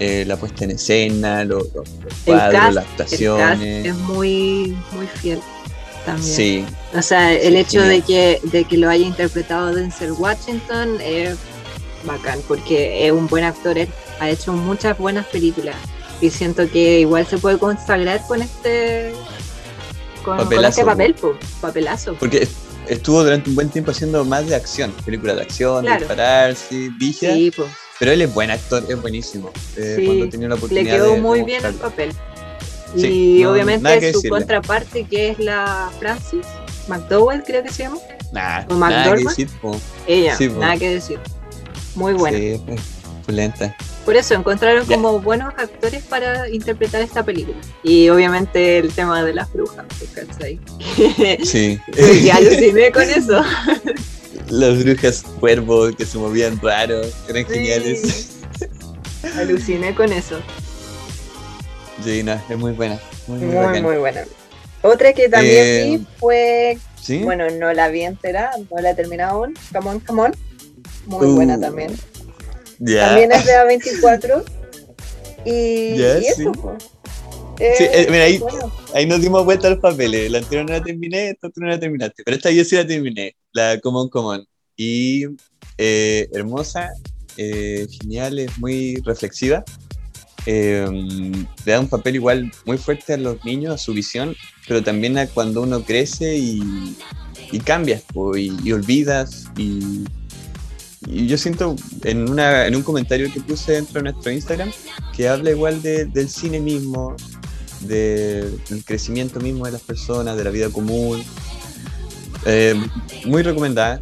Eh, 0.00 0.24
la 0.26 0.36
puesta 0.36 0.64
en 0.64 0.72
escena, 0.72 1.44
los, 1.44 1.68
cuadros, 2.24 2.74
las 2.74 2.84
actuaciones. 2.84 3.86
es 3.86 3.94
muy, 3.94 4.76
muy 4.92 5.06
fiel 5.06 5.40
también. 6.04 6.36
Sí. 6.36 6.66
O 6.94 7.02
sea, 7.02 7.32
el 7.32 7.56
hecho 7.56 7.82
de 7.82 8.02
que, 8.02 8.40
de 8.44 8.64
que 8.64 8.76
lo 8.76 8.88
haya 8.88 9.06
interpretado 9.06 9.74
Denzel 9.74 10.12
Washington 10.12 11.00
es 11.00 11.36
bacán, 12.04 12.40
porque 12.46 13.06
es 13.06 13.12
un 13.12 13.26
buen 13.26 13.44
actor, 13.44 13.78
él 13.78 13.88
ha 14.20 14.30
hecho 14.30 14.52
muchas 14.52 14.96
buenas 14.98 15.26
películas 15.26 15.76
y 16.20 16.30
siento 16.30 16.70
que 16.70 17.00
igual 17.00 17.26
se 17.26 17.38
puede 17.38 17.58
consagrar 17.58 18.22
con 18.26 18.42
este 18.42 19.12
con, 20.24 20.40
este 20.40 20.84
papel, 20.84 21.14
papelazo. 21.60 22.14
Porque 22.14 22.48
estuvo 22.88 23.22
durante 23.22 23.50
un 23.50 23.56
buen 23.56 23.68
tiempo 23.68 23.90
haciendo 23.90 24.24
más 24.24 24.46
de 24.46 24.54
acción, 24.54 24.92
películas 25.04 25.36
de 25.36 25.42
acción, 25.42 25.84
de 25.84 25.98
disparar, 25.98 26.54
sí, 26.54 26.90
sí 27.12 27.52
Pero 27.98 28.12
él 28.12 28.22
es 28.22 28.32
buen 28.32 28.50
actor, 28.50 28.84
es 28.88 29.00
buenísimo. 29.00 29.50
Eh, 29.76 30.02
cuando 30.06 30.28
tenía 30.28 30.48
la 30.48 30.54
oportunidad 30.54 30.84
le 30.84 30.90
quedó 30.90 31.16
muy 31.16 31.42
bien 31.42 31.64
el 31.64 31.74
papel 31.74 32.14
y 32.96 33.44
obviamente 33.44 34.12
su 34.12 34.28
contraparte, 34.28 35.04
que 35.04 35.30
es 35.30 35.38
la 35.38 35.90
Francis 35.98 36.46
McDowell, 36.88 37.42
creo 37.42 37.62
que 37.62 37.70
se 37.70 37.84
llama. 37.84 37.98
o 38.68 38.74
nada 38.74 39.16
que 39.16 39.24
decir, 39.24 39.48
Ella, 40.06 40.36
nada 40.58 40.76
que 40.76 40.90
decir. 40.90 41.18
Muy 41.94 42.14
buena. 42.14 42.36
Sí, 42.38 42.60
lenta. 43.28 43.76
Por 44.04 44.16
eso 44.16 44.34
encontraron 44.34 44.84
como 44.84 45.18
buenos 45.18 45.54
actores 45.56 46.02
para 46.02 46.48
interpretar 46.50 47.00
esta 47.00 47.24
película. 47.24 47.56
Y 47.82 48.08
obviamente 48.10 48.78
el 48.78 48.92
tema 48.92 49.22
de 49.24 49.32
las 49.32 49.50
brujas, 49.52 49.86
¿cachai? 50.12 50.60
Sí. 51.44 51.80
y 51.96 52.28
aluciné 52.28 52.92
con 52.92 53.02
eso. 53.10 53.42
Las 54.50 54.82
brujas 54.84 55.24
cuervos 55.40 55.96
que 55.96 56.04
se 56.04 56.18
movían 56.18 56.60
raros, 56.60 57.12
eran 57.28 57.46
geniales. 57.46 58.28
Aluciné 59.38 59.94
con 59.94 60.12
eso. 60.12 60.38
Sí, 62.02 62.22
no, 62.22 62.32
es 62.32 62.58
muy 62.58 62.72
buena. 62.72 62.98
Muy, 63.26 63.38
muy, 63.38 63.82
muy, 63.82 63.96
buena. 63.96 64.24
Otra 64.82 65.12
que 65.12 65.28
también 65.28 65.64
vi 65.64 65.94
eh, 65.94 66.06
fue. 66.18 66.78
Bueno, 67.22 67.48
no 67.50 67.72
la 67.72 67.88
vi 67.88 68.02
entera, 68.02 68.50
no 68.70 68.80
la 68.80 68.90
he 68.90 68.94
terminado 68.94 69.44
aún. 69.44 69.54
Come 69.72 69.90
on, 69.90 70.00
come 70.00 70.22
on. 70.22 70.36
Muy 71.06 71.26
buena 71.34 71.56
uh. 71.56 71.60
también. 71.60 71.94
También 72.78 73.32
es 73.32 73.44
de 73.44 73.52
A24. 73.52 74.44
Y, 75.46 76.00
eso, 76.00 76.52
sí, 77.58 77.84
eh, 77.84 78.06
mira, 78.10 78.24
ahí, 78.24 78.40
ahí, 78.94 79.06
nos 79.06 79.20
dimos 79.20 79.44
vuelta 79.44 79.68
los 79.68 79.78
papeles. 79.78 80.30
La 80.30 80.38
anterior 80.38 80.64
no 80.64 80.72
la 80.72 80.82
terminé, 80.82 81.30
esta 81.30 81.48
otra 81.48 81.66
no 81.66 81.70
la 81.70 81.78
terminaste. 81.78 82.22
Pero 82.24 82.36
esta 82.36 82.50
yo 82.50 82.64
sí 82.64 82.76
la 82.76 82.86
terminé, 82.86 83.36
la 83.52 83.78
Common 83.80 84.08
Common. 84.08 84.46
Y 84.76 85.26
eh, 85.78 86.28
hermosa, 86.32 86.90
eh, 87.36 87.86
genial, 87.90 88.38
es 88.38 88.58
muy 88.58 88.96
reflexiva. 89.04 89.64
Le 90.46 91.72
da 91.72 91.80
un 91.80 91.88
papel 91.88 92.16
igual 92.16 92.52
muy 92.64 92.78
fuerte 92.78 93.14
a 93.14 93.16
los 93.16 93.44
niños, 93.44 93.74
a 93.74 93.78
su 93.78 93.92
visión, 93.92 94.36
pero 94.68 94.82
también 94.82 95.18
a 95.18 95.26
cuando 95.26 95.62
uno 95.62 95.82
crece 95.82 96.36
y, 96.36 96.96
y 97.52 97.58
cambias 97.60 98.02
y, 98.36 98.72
olvidas 98.72 99.46
y 99.56 100.04
yo 101.06 101.36
siento 101.36 101.76
en, 102.02 102.30
una, 102.30 102.66
en 102.66 102.74
un 102.76 102.82
comentario 102.82 103.32
que 103.32 103.40
puse 103.40 103.72
dentro 103.72 104.00
de 104.00 104.10
nuestro 104.10 104.32
Instagram 104.32 104.70
que 105.14 105.28
habla 105.28 105.50
igual 105.50 105.82
del 105.82 106.28
cine 106.28 106.60
mismo, 106.60 107.14
del 107.80 108.58
crecimiento 108.84 109.40
mismo 109.40 109.66
de 109.66 109.72
las 109.72 109.82
personas, 109.82 110.36
de 110.36 110.44
la 110.44 110.50
vida 110.50 110.70
común. 110.70 111.22
Eh, 112.46 112.74
muy 113.26 113.42
recomendada. 113.42 114.00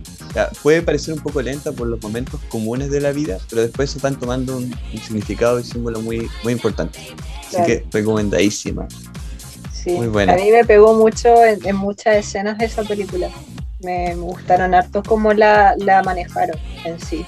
Puede 0.63 0.83
parecer 0.83 1.15
un 1.15 1.21
poco 1.21 1.43
lenta 1.43 1.73
por 1.73 1.87
los 1.87 2.03
momentos 2.03 2.41
comunes 2.49 2.91
de 2.91 3.01
la 3.01 3.13
vida, 3.13 3.39
pero 3.51 3.63
después 3.63 3.91
se 3.91 3.99
van 3.99 4.19
tomando 4.19 4.57
un, 4.57 4.75
significado 5.03 5.61
y 5.61 5.65
símbolo 5.65 6.01
muy, 6.01 6.29
muy 6.45 6.53
importante. 6.53 6.99
Así 7.47 7.63
que 7.67 7.85
recomendadísima. 7.91 8.89
Sí. 9.73 9.91
Muy 9.93 10.09
buena. 10.09 10.35
A 10.35 10.37
mí 10.37 10.51
me 10.51 10.65
pegó 10.65 10.95
mucho 10.95 11.45
en, 11.45 11.67
en 11.67 11.77
muchas 11.77 12.17
escenas 12.17 12.57
de 12.59 12.67
esa 12.67 12.83
película 12.83 13.29
me, 13.83 14.15
gustaron 14.15 14.75
harto 14.75 15.03
cómo 15.03 15.33
la, 15.33 15.75
la, 15.79 16.03
manejaron 16.03 16.57
en 16.85 17.01
sí. 17.01 17.25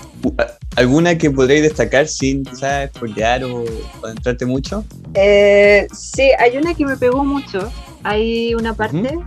¿Alguna 0.76 1.16
que 1.18 1.30
podréis 1.30 1.62
destacar 1.62 2.08
sin 2.08 2.44
quizás 2.44 2.90
spoilear 2.90 3.44
o, 3.44 3.64
entrarte 4.08 4.46
mucho? 4.46 4.84
Eh, 5.14 5.86
sí, 5.92 6.30
hay 6.38 6.56
una 6.56 6.74
que 6.74 6.86
me 6.86 6.96
pegó 6.96 7.24
mucho. 7.24 7.70
Hay 8.02 8.54
una 8.54 8.74
parte 8.74 9.18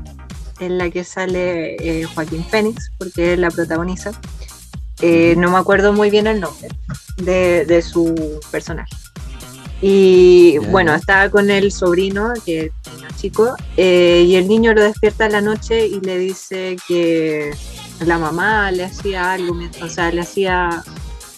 en 0.59 0.77
la 0.77 0.89
que 0.89 1.03
sale 1.03 1.75
eh, 1.79 2.05
Joaquín 2.05 2.43
Phoenix, 2.43 2.91
porque 2.97 3.33
él 3.33 3.41
la 3.41 3.51
protagoniza. 3.51 4.11
Eh, 5.01 5.35
no 5.37 5.51
me 5.51 5.57
acuerdo 5.57 5.93
muy 5.93 6.09
bien 6.09 6.25
el 6.27 6.41
nombre 6.41 6.69
de, 7.17 7.65
de 7.65 7.81
su 7.81 8.39
personaje. 8.51 8.95
Y 9.81 10.57
bueno, 10.69 10.95
estaba 10.95 11.29
con 11.29 11.51
el 11.51 11.71
sobrino, 11.71 12.33
que 12.45 12.65
es 12.65 12.71
chico, 13.17 13.55
eh, 13.75 14.25
y 14.27 14.35
el 14.35 14.47
niño 14.47 14.73
lo 14.73 14.81
despierta 14.81 15.27
en 15.27 15.33
la 15.33 15.41
noche 15.41 15.85
y 15.85 15.99
le 15.99 16.17
dice 16.17 16.77
que 16.87 17.51
la 18.05 18.17
mamá 18.17 18.71
le 18.71 18.85
hacía 18.85 19.33
algo, 19.33 19.57
o 19.81 19.87
sea, 19.87 20.11
le 20.11 20.21
hacía... 20.21 20.83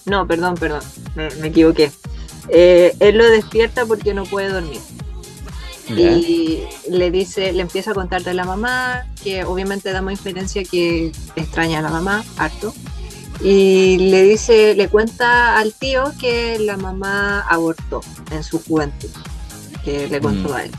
No, 0.06 0.26
perdón, 0.26 0.56
perdón, 0.56 0.82
me, 1.16 1.48
equivoqué. 1.48 1.92
Eh, 2.50 2.96
él 3.00 3.18
lo 3.18 3.30
despierta 3.30 3.86
porque 3.86 4.14
no 4.14 4.24
puede 4.24 4.50
dormir. 4.50 4.80
Y 5.96 6.64
le 6.90 7.12
dice, 7.12 7.52
le 7.52 7.62
empieza 7.62 7.92
a 7.92 7.94
contar 7.94 8.24
de 8.24 8.34
la 8.34 8.46
mamá, 8.46 9.06
que 9.24 9.44
obviamente 9.44 9.92
da 9.92 10.02
más 10.02 10.14
inferencia 10.14 10.64
que 10.64 11.12
extraña 11.36 11.80
a 11.80 11.82
la 11.82 11.90
mamá, 11.90 12.24
harto 12.38 12.74
y 13.42 13.98
le 13.98 14.24
dice, 14.24 14.76
le 14.76 14.90
cuenta 14.90 15.58
al 15.58 15.74
tío 15.74 16.12
que 16.20 16.60
la 16.60 16.76
mamá 16.76 17.40
abortó 17.42 18.02
en 18.32 18.44
su 18.44 18.60
juventud, 18.60 19.10
que 19.84 20.10
le 20.10 20.20
contó 20.20 20.50
mm, 20.50 20.54
a 20.54 20.64
él. 20.64 20.72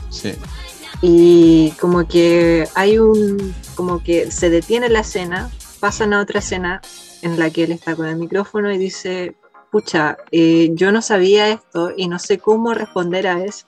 Y 1.01 1.71
como 1.79 2.07
que 2.07 2.67
hay 2.75 2.99
un, 2.99 3.55
como 3.73 4.03
que 4.03 4.29
se 4.29 4.51
detiene 4.51 4.89
la 4.89 4.99
escena, 4.99 5.49
pasan 5.79 6.13
a 6.13 6.21
otra 6.21 6.37
escena 6.39 6.81
en 7.23 7.39
la 7.39 7.49
que 7.49 7.63
él 7.63 7.71
está 7.71 7.95
con 7.95 8.05
el 8.05 8.17
micrófono 8.17 8.71
y 8.71 8.77
dice, 8.77 9.35
pucha, 9.71 10.17
eh, 10.31 10.69
yo 10.73 10.91
no 10.91 11.01
sabía 11.01 11.49
esto 11.49 11.91
y 11.97 12.07
no 12.07 12.19
sé 12.19 12.37
cómo 12.37 12.75
responder 12.75 13.25
a 13.25 13.43
eso. 13.43 13.65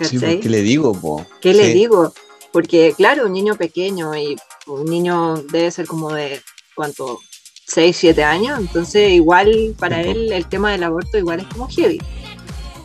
Sí, 0.00 0.18
¿Qué 0.18 0.48
le 0.48 0.62
digo? 0.62 1.26
¿Qué 1.40 1.54
le 1.54 1.74
digo? 1.74 2.12
Porque 2.52 2.94
claro, 2.96 3.26
un 3.26 3.32
niño 3.32 3.56
pequeño 3.56 4.16
y 4.16 4.36
un 4.66 4.84
niño 4.84 5.36
debe 5.52 5.70
ser 5.70 5.86
como 5.86 6.12
de, 6.12 6.40
¿cuánto? 6.74 7.20
6, 7.66 7.96
7 7.96 8.24
años, 8.24 8.58
entonces 8.58 9.12
igual 9.12 9.74
para 9.78 10.00
él 10.02 10.32
el 10.32 10.46
tema 10.46 10.72
del 10.72 10.82
aborto 10.82 11.18
igual 11.18 11.40
es 11.40 11.46
como 11.46 11.68
heavy. 11.68 12.00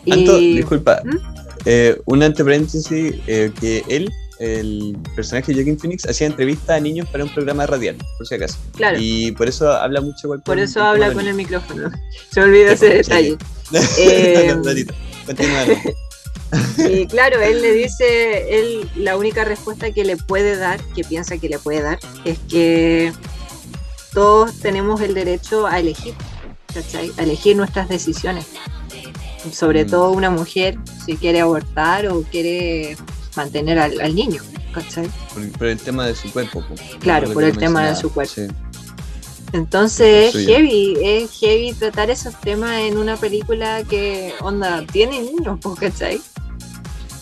y... 0.06 0.58
disculpa, 0.58 1.02
¿Mm? 1.04 1.18
eh, 1.66 2.00
un 2.06 2.22
anteparéntesis, 2.22 3.16
eh, 3.26 3.52
que 3.60 3.84
él, 3.88 4.12
el 4.40 4.96
personaje 5.16 5.52
de 5.52 5.56
Joaquin 5.56 5.80
Phoenix, 5.80 6.06
hacía 6.06 6.28
entrevistas 6.28 6.78
a 6.78 6.80
niños 6.80 7.08
para 7.10 7.24
un 7.24 7.34
programa 7.34 7.66
radial, 7.66 7.98
por 8.18 8.28
si 8.28 8.36
acaso. 8.36 8.60
Claro. 8.76 8.98
Y 9.00 9.32
por 9.32 9.48
eso 9.48 9.72
habla 9.72 10.02
mucho 10.02 10.28
igual 10.28 10.44
Por 10.44 10.60
eso 10.60 10.84
habla 10.84 11.12
con 11.14 11.26
el 11.26 11.34
micrófono. 11.34 11.90
Se 12.32 12.42
me 12.42 12.46
olvidó 12.46 12.72
ese 12.72 12.90
detalle. 12.90 13.38
eh, 13.98 14.56
y 16.78 17.08
claro, 17.08 17.42
él 17.42 17.62
le 17.62 17.74
dice, 17.74 18.60
él 18.60 18.90
la 18.96 19.18
única 19.18 19.44
respuesta 19.44 19.92
que 19.92 20.04
le 20.04 20.18
puede 20.18 20.58
dar, 20.58 20.82
que 20.96 21.04
piensa 21.04 21.38
que 21.38 21.50
le 21.50 21.60
puede 21.60 21.82
dar, 21.82 22.00
es 22.24 22.38
que 22.50 23.12
todos 24.14 24.60
tenemos 24.60 25.02
el 25.02 25.14
derecho 25.14 25.68
a 25.68 25.80
elegir, 25.80 26.14
¿cachai? 26.74 27.12
A 27.18 27.24
elegir 27.24 27.58
nuestras 27.58 27.90
decisiones. 27.90 28.46
Sobre 29.52 29.86
mm. 29.86 29.90
todo 29.90 30.12
una 30.12 30.30
mujer, 30.30 30.78
si 31.06 31.18
quiere 31.18 31.42
abortar 31.42 32.08
o 32.08 32.24
quiere 32.24 32.98
mantener 33.36 33.78
al, 33.78 34.16
niño, 34.16 34.42
¿cachai? 34.74 35.10
Por, 35.58 35.68
el 35.68 35.80
tema 35.80 36.08
de 36.08 36.16
su 36.16 36.32
cuerpo. 36.32 36.64
Claro, 37.00 37.32
por 37.34 37.44
el 37.44 37.58
tema 37.58 37.88
de 37.88 37.96
su 37.96 38.12
cuerpo. 38.12 38.42
Entonces 39.54 40.36
es 40.36 40.46
heavy, 40.46 40.98
es 41.02 41.32
heavy 41.40 41.74
tratar 41.74 42.10
esos 42.10 42.40
temas 42.42 42.80
en 42.82 42.98
una 42.98 43.16
película 43.18 43.84
que, 43.84 44.34
onda, 44.42 44.84
tiene 44.92 45.22
niños, 45.22 45.60
¿cachai? 45.80 46.22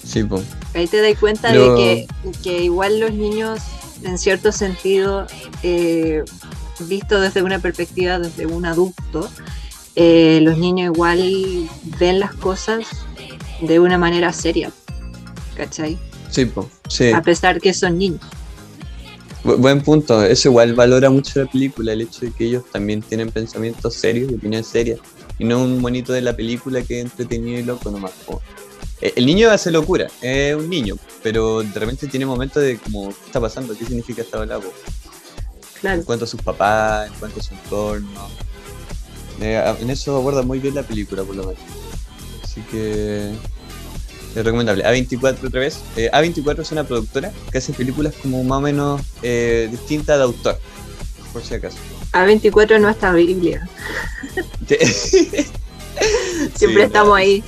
Sí, 0.04 0.24
pues. 0.24 0.44
Ahí 0.74 0.88
te 0.88 1.02
das 1.02 1.18
cuenta 1.20 1.52
de 1.52 1.60
que, 1.76 2.08
que, 2.42 2.64
igual 2.64 3.00
los 3.00 3.14
niños, 3.14 3.60
en 4.04 4.18
cierto 4.18 4.52
sentido, 4.52 5.28
eh, 5.62 6.24
visto 6.80 7.22
desde 7.22 7.44
una 7.44 7.60
perspectiva, 7.60 8.20
desde 8.20 8.46
un 8.46 8.66
adulto, 8.66 9.30
eh, 9.96 10.40
los 10.42 10.58
niños 10.58 10.94
igual 10.94 11.70
ven 12.00 12.20
las 12.20 12.34
cosas 12.34 12.86
de 13.62 13.80
una 13.80 13.98
manera 13.98 14.34
seria, 14.34 14.72
¿cachai? 15.56 16.00
Sí, 16.32 16.52
sí. 16.90 17.12
A 17.12 17.22
pesar 17.22 17.62
que 17.62 17.74
son 17.74 18.00
niños. 18.00 18.22
Buen 19.44 19.82
punto, 19.82 20.24
eso 20.24 20.50
igual 20.50 20.74
valora 20.74 21.10
mucho 21.10 21.42
la 21.42 21.50
película, 21.50 21.94
el 21.94 22.02
hecho 22.02 22.26
de 22.26 22.32
que 22.32 22.46
ellos 22.46 22.64
también 22.72 23.02
tienen 23.02 23.30
pensamientos 23.32 23.94
serios 23.94 24.32
y 24.32 24.36
opiniones 24.36 24.68
serias, 24.68 25.00
y 25.38 25.44
no 25.44 25.62
un 25.62 25.82
monito 25.82 26.14
de 26.14 26.22
la 26.22 26.36
película 26.36 26.82
que 26.82 27.00
es 27.00 27.06
entretenido 27.06 27.60
y 27.60 27.64
loco 27.64 27.92
nomás. 27.92 28.12
Eh, 29.02 29.14
el 29.16 29.26
niño 29.26 29.50
hace 29.52 29.72
locura, 29.72 30.08
es 30.22 30.56
un 30.56 30.70
niño, 30.70 30.96
pero 31.22 31.62
de 31.62 31.80
repente 31.80 32.08
tiene 32.08 32.26
momentos 32.26 32.64
de 32.64 32.78
como, 32.78 33.10
¿qué 33.10 33.26
está 33.26 33.42
pasando? 33.42 33.78
¿Qué 33.78 33.86
significa 33.86 34.22
esta 34.22 34.38
palabra? 34.38 34.68
en 35.84 36.04
cuanto 36.04 36.24
a 36.24 36.28
sus 36.28 36.42
papás, 36.42 37.08
en 37.08 37.14
cuanto 37.20 37.40
a 37.40 37.44
su 37.44 37.54
entorno. 37.54 38.30
Eh, 39.42 39.76
en 39.82 39.90
eso 39.90 40.16
aborda 40.16 40.42
muy 40.42 40.60
bien 40.60 40.76
la 40.76 40.84
película, 40.84 41.24
por 41.24 41.36
lo 41.36 41.48
menos. 41.48 41.62
Así 42.44 42.62
que 42.72 43.34
es 44.36 44.44
recomendable. 44.44 44.84
A24 44.84 45.48
otra 45.48 45.60
vez. 45.60 45.80
Eh, 45.96 46.10
A24 46.12 46.62
es 46.62 46.72
una 46.72 46.84
productora 46.84 47.32
que 47.52 47.58
hace 47.58 47.74
películas 47.74 48.14
como 48.22 48.44
más 48.44 48.58
o 48.58 48.62
menos 48.62 49.02
eh, 49.22 49.68
distintas 49.72 50.18
de 50.18 50.24
autor, 50.24 50.60
por 51.32 51.44
si 51.44 51.54
acaso. 51.56 51.78
A24 52.12 52.80
no 52.80 52.90
está 52.90 53.12
Biblia. 53.14 53.68
Siempre 56.56 56.84
estamos 56.84 57.18
ahí. 57.18 57.44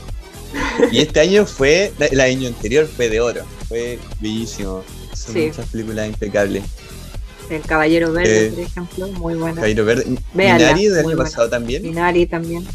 Y 0.91 0.99
este 0.99 1.19
año 1.19 1.45
fue, 1.45 1.91
el 1.99 2.21
año 2.21 2.47
anterior 2.47 2.87
fue 2.87 3.09
de 3.09 3.19
oro, 3.19 3.43
fue 3.67 3.99
bellísimo. 4.19 4.83
Son 5.13 5.39
muchas 5.39 5.67
películas 5.69 6.07
impecables. 6.07 6.63
El 7.49 7.61
Caballero 7.61 8.11
Verde, 8.11 8.47
eh, 8.47 8.49
por 8.49 8.59
ejemplo, 8.59 9.07
muy 9.09 9.35
buena. 9.35 9.55
Caballero 9.55 9.85
Verde. 9.85 10.17
Minari 10.33 10.87
del 10.87 11.05
año 11.05 11.17
pasado 11.17 11.49
también. 11.49 11.83
Minari 11.83 12.25
también. 12.25 12.65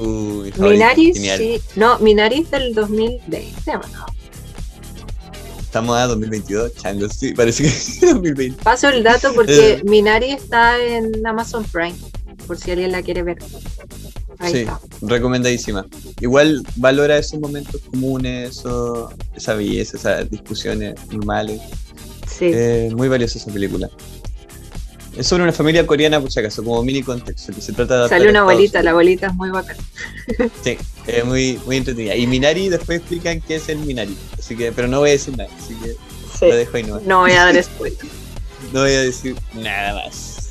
Uy, 0.00 0.52
Minari, 0.58 1.12
sí. 1.12 1.60
No, 1.76 1.98
Minari 1.98 2.40
es 2.40 2.50
del 2.50 2.74
2020. 2.74 3.72
Estamos 5.60 5.96
a 5.98 6.06
2022, 6.06 6.74
chango, 6.74 7.08
sí, 7.08 7.34
parece 7.34 7.64
que 7.64 8.06
2020. 8.12 8.62
Paso 8.62 8.88
el 8.88 9.02
dato 9.02 9.32
porque 9.34 9.74
eh. 9.74 9.82
Minari 9.84 10.32
está 10.32 10.82
en 10.82 11.24
Amazon 11.26 11.64
Prime, 11.64 11.94
por 12.46 12.58
si 12.58 12.70
alguien 12.70 12.92
la 12.92 13.02
quiere 13.02 13.22
ver. 13.22 13.38
Ahí 14.38 14.52
sí, 14.52 14.58
está. 14.60 14.80
recomendadísima. 15.02 15.86
Igual 16.20 16.64
valora 16.76 17.18
esos 17.18 17.38
momentos 17.38 17.80
comunes, 17.82 18.64
esa 19.36 19.54
belleza, 19.54 19.98
esas 19.98 20.30
discusiones 20.30 20.94
normales. 21.10 21.60
Sí. 22.26 22.46
Eh, 22.52 22.90
muy 22.96 23.08
valiosa 23.08 23.38
esa 23.38 23.52
película. 23.52 23.90
Es 25.20 25.26
sobre 25.26 25.42
una 25.42 25.52
familia 25.52 25.86
coreana, 25.86 26.18
por 26.18 26.32
si 26.32 26.40
acaso, 26.40 26.64
como 26.64 26.82
mini 26.82 27.02
contexto, 27.02 27.52
que 27.52 27.60
se 27.60 27.74
trata 27.74 28.08
de 28.08 28.14
a 28.26 28.30
una 28.30 28.40
abuelita, 28.40 28.82
la 28.82 28.92
abuelita 28.92 29.26
es 29.26 29.34
muy 29.34 29.50
bacana. 29.50 29.78
Sí, 30.64 30.78
es 31.06 31.24
muy, 31.26 31.60
muy 31.66 31.76
entretenida. 31.76 32.16
Y 32.16 32.26
Minari 32.26 32.70
después 32.70 33.00
explican 33.00 33.42
qué 33.42 33.56
es 33.56 33.68
el 33.68 33.80
Minari. 33.80 34.16
Así 34.38 34.56
que, 34.56 34.72
pero 34.72 34.88
no 34.88 35.00
voy 35.00 35.10
a 35.10 35.12
decir 35.12 35.36
nada, 35.36 35.50
así 35.62 35.74
que 35.74 35.90
Sí. 36.38 36.46
lo 36.46 36.56
dejo 36.56 36.74
ahí 36.74 36.84
nomás. 36.84 37.02
No 37.02 37.18
voy 37.18 37.32
a 37.32 37.44
dar 37.44 37.62
spoiler. 37.62 37.98
No 38.72 38.80
voy 38.80 38.92
a 38.92 39.02
decir 39.02 39.36
nada 39.52 40.06
más. 40.06 40.48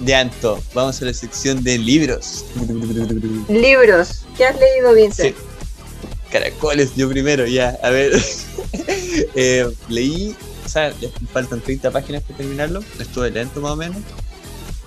De 0.00 0.14
Anto, 0.14 0.62
vamos 0.74 1.00
a 1.00 1.06
la 1.06 1.14
sección 1.14 1.64
de 1.64 1.78
libros. 1.78 2.44
Libros. 3.48 4.26
¿Qué 4.36 4.44
has 4.44 4.56
leído, 4.60 4.92
Vincent? 4.92 5.34
Sí. 5.34 5.42
Caracoles, 6.30 6.94
yo 6.94 7.08
primero, 7.08 7.46
ya. 7.46 7.78
A 7.82 7.88
ver. 7.88 8.12
Eh, 9.34 9.66
leí, 9.88 10.36
faltan 11.32 11.60
30 11.60 11.90
páginas 11.90 12.22
para 12.22 12.38
terminarlo. 12.38 12.80
Estuve 12.98 13.30
lento 13.30 13.60
más 13.60 13.72
o 13.72 13.76
menos. 13.76 13.98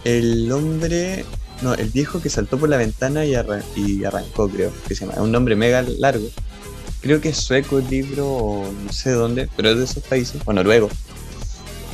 El 0.03 0.51
hombre, 0.51 1.25
no, 1.61 1.73
el 1.75 1.89
viejo 1.89 2.21
que 2.21 2.29
saltó 2.29 2.57
por 2.57 2.69
la 2.69 2.77
ventana 2.77 3.25
y, 3.25 3.33
arran- 3.35 3.63
y 3.75 4.03
arrancó, 4.03 4.49
creo 4.49 4.71
que 4.87 4.95
se 4.95 5.05
llama. 5.05 5.21
Un 5.21 5.31
nombre 5.31 5.55
mega 5.55 5.81
largo. 5.83 6.27
Creo 7.01 7.19
que 7.21 7.29
es 7.29 7.37
sueco 7.37 7.79
el 7.79 7.89
libro 7.89 8.27
o 8.27 8.71
no 8.71 8.91
sé 8.93 9.11
dónde, 9.11 9.49
pero 9.55 9.71
es 9.71 9.77
de 9.77 9.83
esos 9.85 10.03
países, 10.03 10.41
o 10.45 10.53
noruego. 10.53 10.89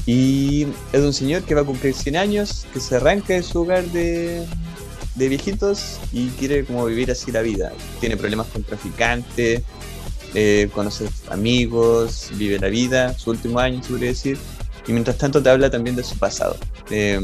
Y 0.05 0.67
es 0.93 1.01
un 1.01 1.13
señor 1.13 1.43
que 1.43 1.53
va 1.55 1.61
a 1.61 1.65
cumplir 1.65 1.93
100 1.93 2.15
años, 2.17 2.65
que 2.73 2.79
se 2.79 2.95
arranca 2.95 3.33
de 3.33 3.43
su 3.43 3.61
hogar 3.61 3.83
de, 3.85 4.45
de 5.15 5.27
viejitos 5.29 5.99
y 6.13 6.29
quiere 6.29 6.63
como 6.65 6.85
vivir 6.85 7.11
así 7.11 7.31
la 7.31 7.41
vida. 7.41 7.73
Tiene 7.99 8.15
problemas 8.15 8.47
con 8.47 8.63
traficantes, 8.63 9.63
eh, 10.39 10.69
conoce 10.71 11.09
amigos, 11.31 12.29
vive 12.35 12.59
la 12.59 12.67
vida, 12.67 13.17
su 13.17 13.31
último 13.31 13.57
año, 13.57 13.81
se 13.81 13.89
podría 13.89 14.09
decir. 14.09 14.37
Y 14.87 14.91
mientras 14.91 15.17
tanto 15.17 15.41
te 15.41 15.49
habla 15.49 15.71
también 15.71 15.95
de 15.95 16.03
su 16.03 16.15
pasado. 16.15 16.55
Eh, 16.91 17.19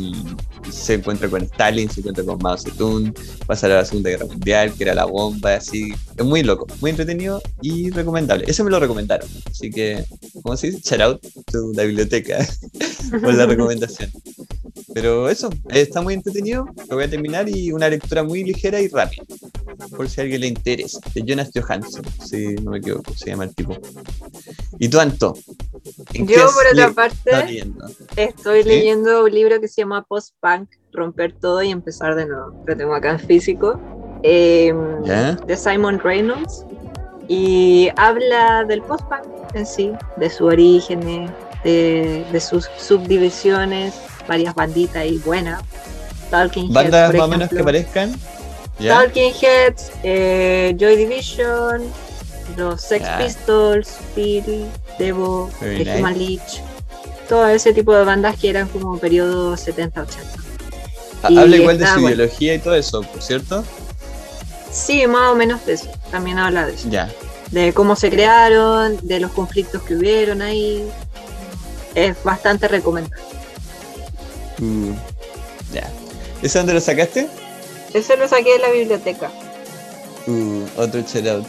se 0.71 0.95
encuentra 0.95 1.29
con 1.29 1.43
Stalin, 1.43 1.91
se 1.91 1.99
encuentra 1.99 2.25
con 2.25 2.39
Mao 2.41 2.57
Zedong, 2.57 3.13
pasa 3.45 3.67
a 3.67 3.69
la 3.69 3.85
Segunda 3.85 4.09
Guerra 4.09 4.25
Mundial, 4.25 4.73
que 4.73 4.83
era 4.83 4.95
la 4.95 5.05
bomba, 5.05 5.53
así. 5.53 5.93
Es 6.17 6.25
muy 6.25 6.41
loco, 6.41 6.65
muy 6.81 6.89
entretenido 6.89 7.39
y 7.61 7.91
recomendable. 7.91 8.45
Ese 8.47 8.63
me 8.63 8.71
lo 8.71 8.79
recomendaron. 8.79 9.29
Así 9.45 9.69
que, 9.69 10.03
¿cómo 10.41 10.57
se 10.57 10.71
dice? 10.71 10.81
Shout 10.83 11.01
out 11.01 11.21
to 11.51 11.71
la 11.75 11.83
biblioteca 11.83 12.39
por 13.21 13.35
la 13.35 13.45
recomendación. 13.53 14.11
Pero 14.93 15.27
eso, 15.29 15.49
eh, 15.69 15.81
está 15.81 16.01
muy 16.01 16.13
entretenido, 16.13 16.65
lo 16.89 16.95
voy 16.95 17.05
a 17.05 17.09
terminar 17.09 17.49
y 17.49 17.71
una 17.71 17.89
lectura 17.89 18.23
muy 18.23 18.43
ligera 18.43 18.79
y 18.79 18.87
rápida. 18.87 19.23
Por 19.95 20.07
si 20.07 20.21
a 20.21 20.23
alguien 20.23 20.41
le 20.41 20.47
interesa. 20.47 20.99
De 21.15 21.23
Jonas 21.25 21.49
Johansson, 21.53 22.03
si 22.23 22.53
no 22.55 22.71
me 22.71 22.77
equivoco, 22.77 23.13
se 23.15 23.31
llama 23.31 23.45
el 23.45 23.55
tipo. 23.55 23.75
¿Y 24.79 24.87
tú, 24.89 24.99
Anto? 24.99 25.33
¿En 26.13 26.27
qué 26.27 26.35
Yo, 26.35 26.45
por 26.45 26.67
otra 26.71 26.91
parte, 26.91 27.45
leyendo? 27.45 27.85
Estoy 28.15 28.63
leyendo 28.63 29.23
un 29.23 29.31
libro 29.31 29.59
que 29.59 29.67
se 29.67 29.81
llama 29.81 30.03
Post-Punk, 30.03 30.69
Romper 30.91 31.33
todo 31.33 31.63
y 31.63 31.71
empezar 31.71 32.15
de 32.15 32.27
nuevo. 32.27 32.63
Lo 32.67 32.77
tengo 32.77 32.93
acá 32.93 33.11
en 33.11 33.19
físico. 33.19 33.79
eh, 34.21 34.73
¿Ya? 35.05 35.33
de 35.33 35.57
Simon 35.57 35.99
Reynolds. 35.99 36.65
Y 37.27 37.89
habla 37.95 38.63
del 38.65 38.81
post-punk 38.83 39.23
en 39.55 39.65
sí, 39.65 39.91
de 40.17 40.29
sus 40.29 40.41
orígenes, 40.41 41.31
de, 41.63 42.25
de 42.31 42.39
sus 42.39 42.69
subdivisiones, 42.77 43.93
varias 44.27 44.53
banditas 44.55 45.05
y 45.05 45.17
buenas. 45.19 45.61
Talking 46.29 46.65
Heads, 46.65 46.73
¿Bandas 46.73 47.07
por 47.11 47.17
más 47.19 47.25
o 47.27 47.29
menos 47.29 47.49
que 47.49 47.63
parezcan? 47.63 48.19
Talking 48.85 49.33
Heads, 49.39 49.91
eh, 50.03 50.75
Joy 50.79 50.95
Division, 50.97 51.83
los 52.57 52.81
Sex. 52.81 53.07
Pistols, 53.19 53.89
Peel, 54.15 54.65
Devo, 54.97 55.49
Human 55.61 56.17
Leech, 56.17 56.61
todo 57.29 57.47
ese 57.47 57.73
tipo 57.73 57.93
de 57.95 58.03
bandas 58.03 58.37
que 58.37 58.49
eran 58.49 58.67
como 58.67 58.97
periodo 58.97 59.55
70-80. 59.55 60.07
Ha- 61.23 61.31
y 61.31 61.37
Habla 61.37 61.55
igual 61.55 61.77
de 61.77 61.83
está 61.83 61.95
su 61.95 62.01
bueno. 62.01 62.15
ideología 62.15 62.55
y 62.55 62.59
todo 62.59 62.75
eso, 62.75 63.01
¿por 63.03 63.21
cierto? 63.21 63.63
Sí, 64.71 65.05
más 65.07 65.31
o 65.31 65.35
menos 65.35 65.65
de 65.65 65.73
eso, 65.73 65.89
también 66.11 66.39
habla 66.39 66.65
de 66.65 66.73
eso. 66.73 66.89
Ya. 66.89 67.09
De 67.51 67.73
cómo 67.73 67.95
se 67.95 68.09
crearon, 68.09 68.97
de 69.03 69.19
los 69.19 69.31
conflictos 69.31 69.83
que 69.83 69.95
hubieron 69.95 70.41
ahí. 70.41 70.83
Es 71.93 72.21
bastante 72.23 72.67
recomendable. 72.67 73.23
Ya. 75.73 75.89
¿Ese 76.41 76.57
dónde 76.59 76.73
lo 76.73 76.79
sacaste? 76.81 77.27
Ese 77.93 78.17
lo 78.17 78.27
saqué 78.27 78.53
de 78.53 78.59
la 78.59 78.69
biblioteca. 78.69 79.31
Uh, 80.27 80.63
otro 80.77 81.01
shout 81.01 81.27
out. 81.27 81.45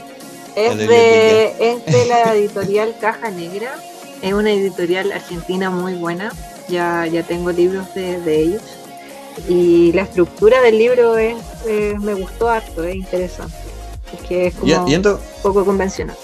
Es 0.57 0.77
de, 0.79 1.53
es 1.59 1.85
de 1.87 2.07
la 2.07 2.35
editorial 2.37 2.95
Caja 3.01 3.31
Negra. 3.31 3.75
Es 4.23 4.33
una 4.33 4.53
editorial 4.53 5.13
argentina 5.13 5.71
muy 5.71 5.95
buena. 5.95 6.33
Ya, 6.69 7.07
ya 7.07 7.23
tengo 7.23 7.51
libros 7.53 7.93
de, 7.95 8.21
de 8.21 8.41
ellos. 8.41 8.63
Y 9.49 9.93
la 9.93 10.03
estructura 10.03 10.61
del 10.63 10.79
libro 10.79 11.19
es, 11.19 11.37
eh, 11.67 11.95
me 12.01 12.15
gustó 12.15 12.49
harto, 12.49 12.85
es 12.85 12.95
interesante. 12.95 13.57
Porque 14.11 14.47
es 14.47 14.55
como 14.55 14.89
Y, 14.89 15.03
poco 15.43 15.65
convencional. 15.65 16.17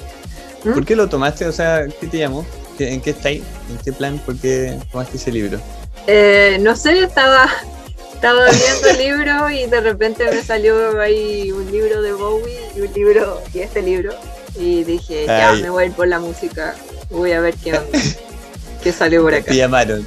¿Mm? 0.64 0.72
¿por 0.74 0.84
qué 0.84 0.94
lo 0.94 1.08
tomaste? 1.08 1.46
O 1.46 1.52
sea, 1.52 1.86
¿qué 2.00 2.06
te 2.06 2.18
llamó? 2.18 2.46
¿Qué- 2.78 2.92
¿En 2.92 3.00
qué 3.00 3.10
estáis? 3.10 3.42
¿En 3.70 3.78
qué 3.84 3.92
plan? 3.92 4.18
¿Por 4.24 4.36
qué 4.36 4.78
tomaste 4.92 5.16
ese 5.16 5.32
libro? 5.32 5.58
Eh, 6.06 6.58
no 6.60 6.76
sé, 6.76 7.02
estaba, 7.02 7.48
estaba 8.14 8.44
viendo 8.50 8.88
el 8.88 8.98
libro 8.98 9.50
y 9.50 9.66
de 9.66 9.80
repente 9.80 10.24
me 10.30 10.42
salió 10.42 11.00
ahí 11.00 11.50
un 11.52 11.70
libro 11.70 12.02
de 12.02 12.12
Bowie 12.12 12.58
y 12.76 12.80
un 12.80 12.92
libro 12.92 13.40
y 13.54 13.60
este 13.60 13.82
libro. 13.82 14.12
Y 14.58 14.84
dije, 14.84 15.26
ya 15.26 15.50
Ay. 15.52 15.62
me 15.62 15.70
voy 15.70 15.84
a 15.84 15.86
ir 15.86 15.92
por 15.92 16.08
la 16.08 16.18
música. 16.20 16.74
Voy 17.10 17.32
a 17.32 17.40
ver 17.40 17.54
qué 17.54 17.78
qué 18.82 18.92
salió 18.92 19.22
por 19.22 19.34
acá. 19.34 19.46
Te 19.50 19.56
llamaron. 19.56 20.02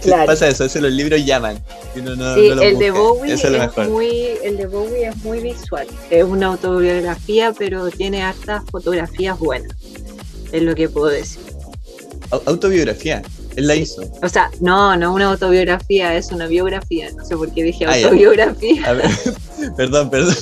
Sí, 0.00 0.08
Claro. 0.10 0.26
Pasa 0.26 0.46
eso, 0.48 0.64
eso 0.64 0.78
los 0.80 0.92
libros 0.92 1.24
llaman. 1.24 1.58
Y 1.96 2.00
uno 2.00 2.14
no, 2.16 2.34
Sí, 2.34 2.50
no 2.54 2.62
el 2.62 2.78
de. 2.78 2.90
Bowie 2.90 3.32
Eso 3.32 3.46
es 3.46 3.52
lo 3.54 3.58
es 3.62 3.66
mejor. 3.68 3.88
muy, 3.88 4.10
el 4.44 4.56
de 4.58 4.66
Bowie 4.66 5.06
es 5.08 5.16
muy 5.24 5.40
visual. 5.40 5.86
Es 6.10 6.22
una 6.22 6.48
autobiografía, 6.48 7.52
pero 7.56 7.88
tiene 7.90 8.22
hartas 8.22 8.62
fotografías 8.70 9.38
buenas. 9.38 9.72
Es 10.52 10.62
lo 10.62 10.74
que 10.74 10.88
puedo 10.90 11.06
decir. 11.06 11.40
Au- 12.30 12.42
Autobiografía. 12.44 13.22
Él 13.56 13.66
la 13.66 13.74
hizo. 13.74 14.02
O 14.22 14.28
sea, 14.28 14.50
no, 14.60 14.96
no 14.96 15.14
una 15.14 15.30
autobiografía, 15.30 16.14
es 16.14 16.30
una 16.30 16.46
biografía. 16.46 17.10
No 17.12 17.24
sé 17.24 17.36
por 17.36 17.50
qué 17.52 17.62
dije 17.62 17.86
Ah, 17.86 17.94
autobiografía. 17.94 18.86
A 18.86 18.92
ver, 18.92 19.10
perdón, 19.76 20.10
perdón. 20.10 20.36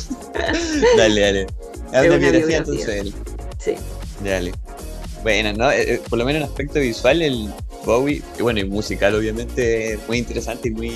dale, 0.96 1.20
dale. 1.20 1.40
Es 1.42 1.48
una 1.92 2.02
una 2.02 2.16
biografía, 2.16 2.56
entonces 2.58 2.88
él. 2.88 3.14
Sí. 3.58 3.74
Dale. 4.24 4.52
Bueno, 5.22 5.52
¿no? 5.52 5.70
Eh, 5.70 5.94
eh, 5.94 6.02
por 6.08 6.18
lo 6.18 6.24
menos 6.24 6.42
en 6.42 6.48
aspecto 6.48 6.80
visual, 6.80 7.22
el 7.22 7.52
Bowie, 7.86 8.22
y 8.38 8.42
bueno, 8.42 8.60
y 8.60 8.64
musical, 8.64 9.14
obviamente, 9.14 9.98
muy 10.08 10.18
interesante 10.18 10.68
y 10.68 10.72
muy 10.72 10.92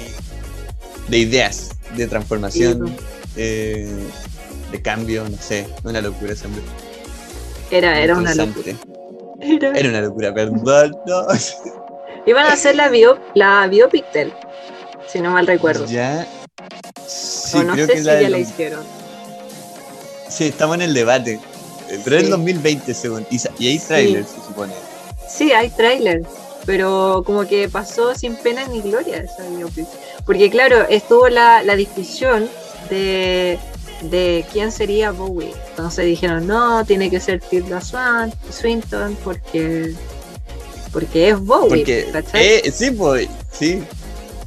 de 1.08 1.18
ideas, 1.18 1.70
de 1.96 2.06
transformación, 2.06 2.88
Sí, 2.88 2.94
eh, 3.36 3.88
de 4.72 4.82
cambio, 4.82 5.24
no 5.28 5.36
sé, 5.38 5.66
una 5.84 6.00
locura 6.00 6.34
hombre. 6.44 6.62
Era, 7.70 8.00
era 8.00 8.16
una 8.16 8.34
locura. 8.34 8.72
Era 9.40 9.88
una 9.88 10.00
locura, 10.00 10.34
perdón, 10.34 10.96
no. 11.06 11.26
Iban 12.28 12.44
a 12.44 12.52
hacer 12.52 12.76
la, 12.76 12.88
bio, 12.88 13.18
la 13.34 13.66
biopic 13.68 14.04
si 15.06 15.20
no 15.20 15.30
mal 15.30 15.46
recuerdo. 15.46 15.86
Ya. 15.86 16.26
Sí, 17.06 17.56
o 17.56 17.62
no 17.62 17.72
creo 17.72 17.86
sé 17.86 17.92
que 17.92 17.98
si 18.00 18.04
la 18.04 18.12
ya 18.14 18.18
del- 18.20 18.32
la 18.32 18.38
hicieron. 18.38 18.84
Sí, 20.28 20.44
estamos 20.48 20.76
en 20.76 20.82
el 20.82 20.92
debate. 20.94 21.40
Pero 22.04 22.16
es 22.16 22.22
el 22.22 22.26
Sí. 22.26 22.30
2020, 22.32 22.92
según. 22.94 23.26
Y, 23.30 23.66
hay 23.66 23.78
trailers, 23.78 24.28
se 24.28 24.36
supone. 24.46 24.74
Sí, 25.26 25.52
hay 25.52 25.70
tráiler, 25.70 26.22
pero 26.66 27.22
como 27.24 27.46
que 27.46 27.68
pasó 27.68 28.14
sin 28.14 28.36
pena 28.36 28.66
ni 28.68 28.82
gloria 28.82 29.18
esa 29.18 29.48
biopic. 29.48 29.86
Porque 30.26 30.50
claro, 30.50 30.86
estuvo 30.88 31.28
la, 31.30 31.62
la 31.62 31.76
discusión 31.76 32.46
de, 32.90 33.58
de 34.02 34.44
quién 34.52 34.70
sería 34.70 35.12
Bowie. 35.12 35.54
Entonces 35.70 36.04
dijeron, 36.04 36.46
no, 36.46 36.84
tiene 36.84 37.08
que 37.08 37.20
ser 37.20 37.40
Tilda 37.40 37.80
Swan, 37.80 38.34
Swinton, 38.50 39.16
porque, 39.24 39.94
porque 41.00 41.28
es 41.30 41.38
Bowie. 41.40 41.68
Porque, 41.68 42.08
¿cachai? 42.12 42.46
eh, 42.46 42.72
sí, 42.74 42.90
pues, 42.90 43.28
sí. 43.52 43.82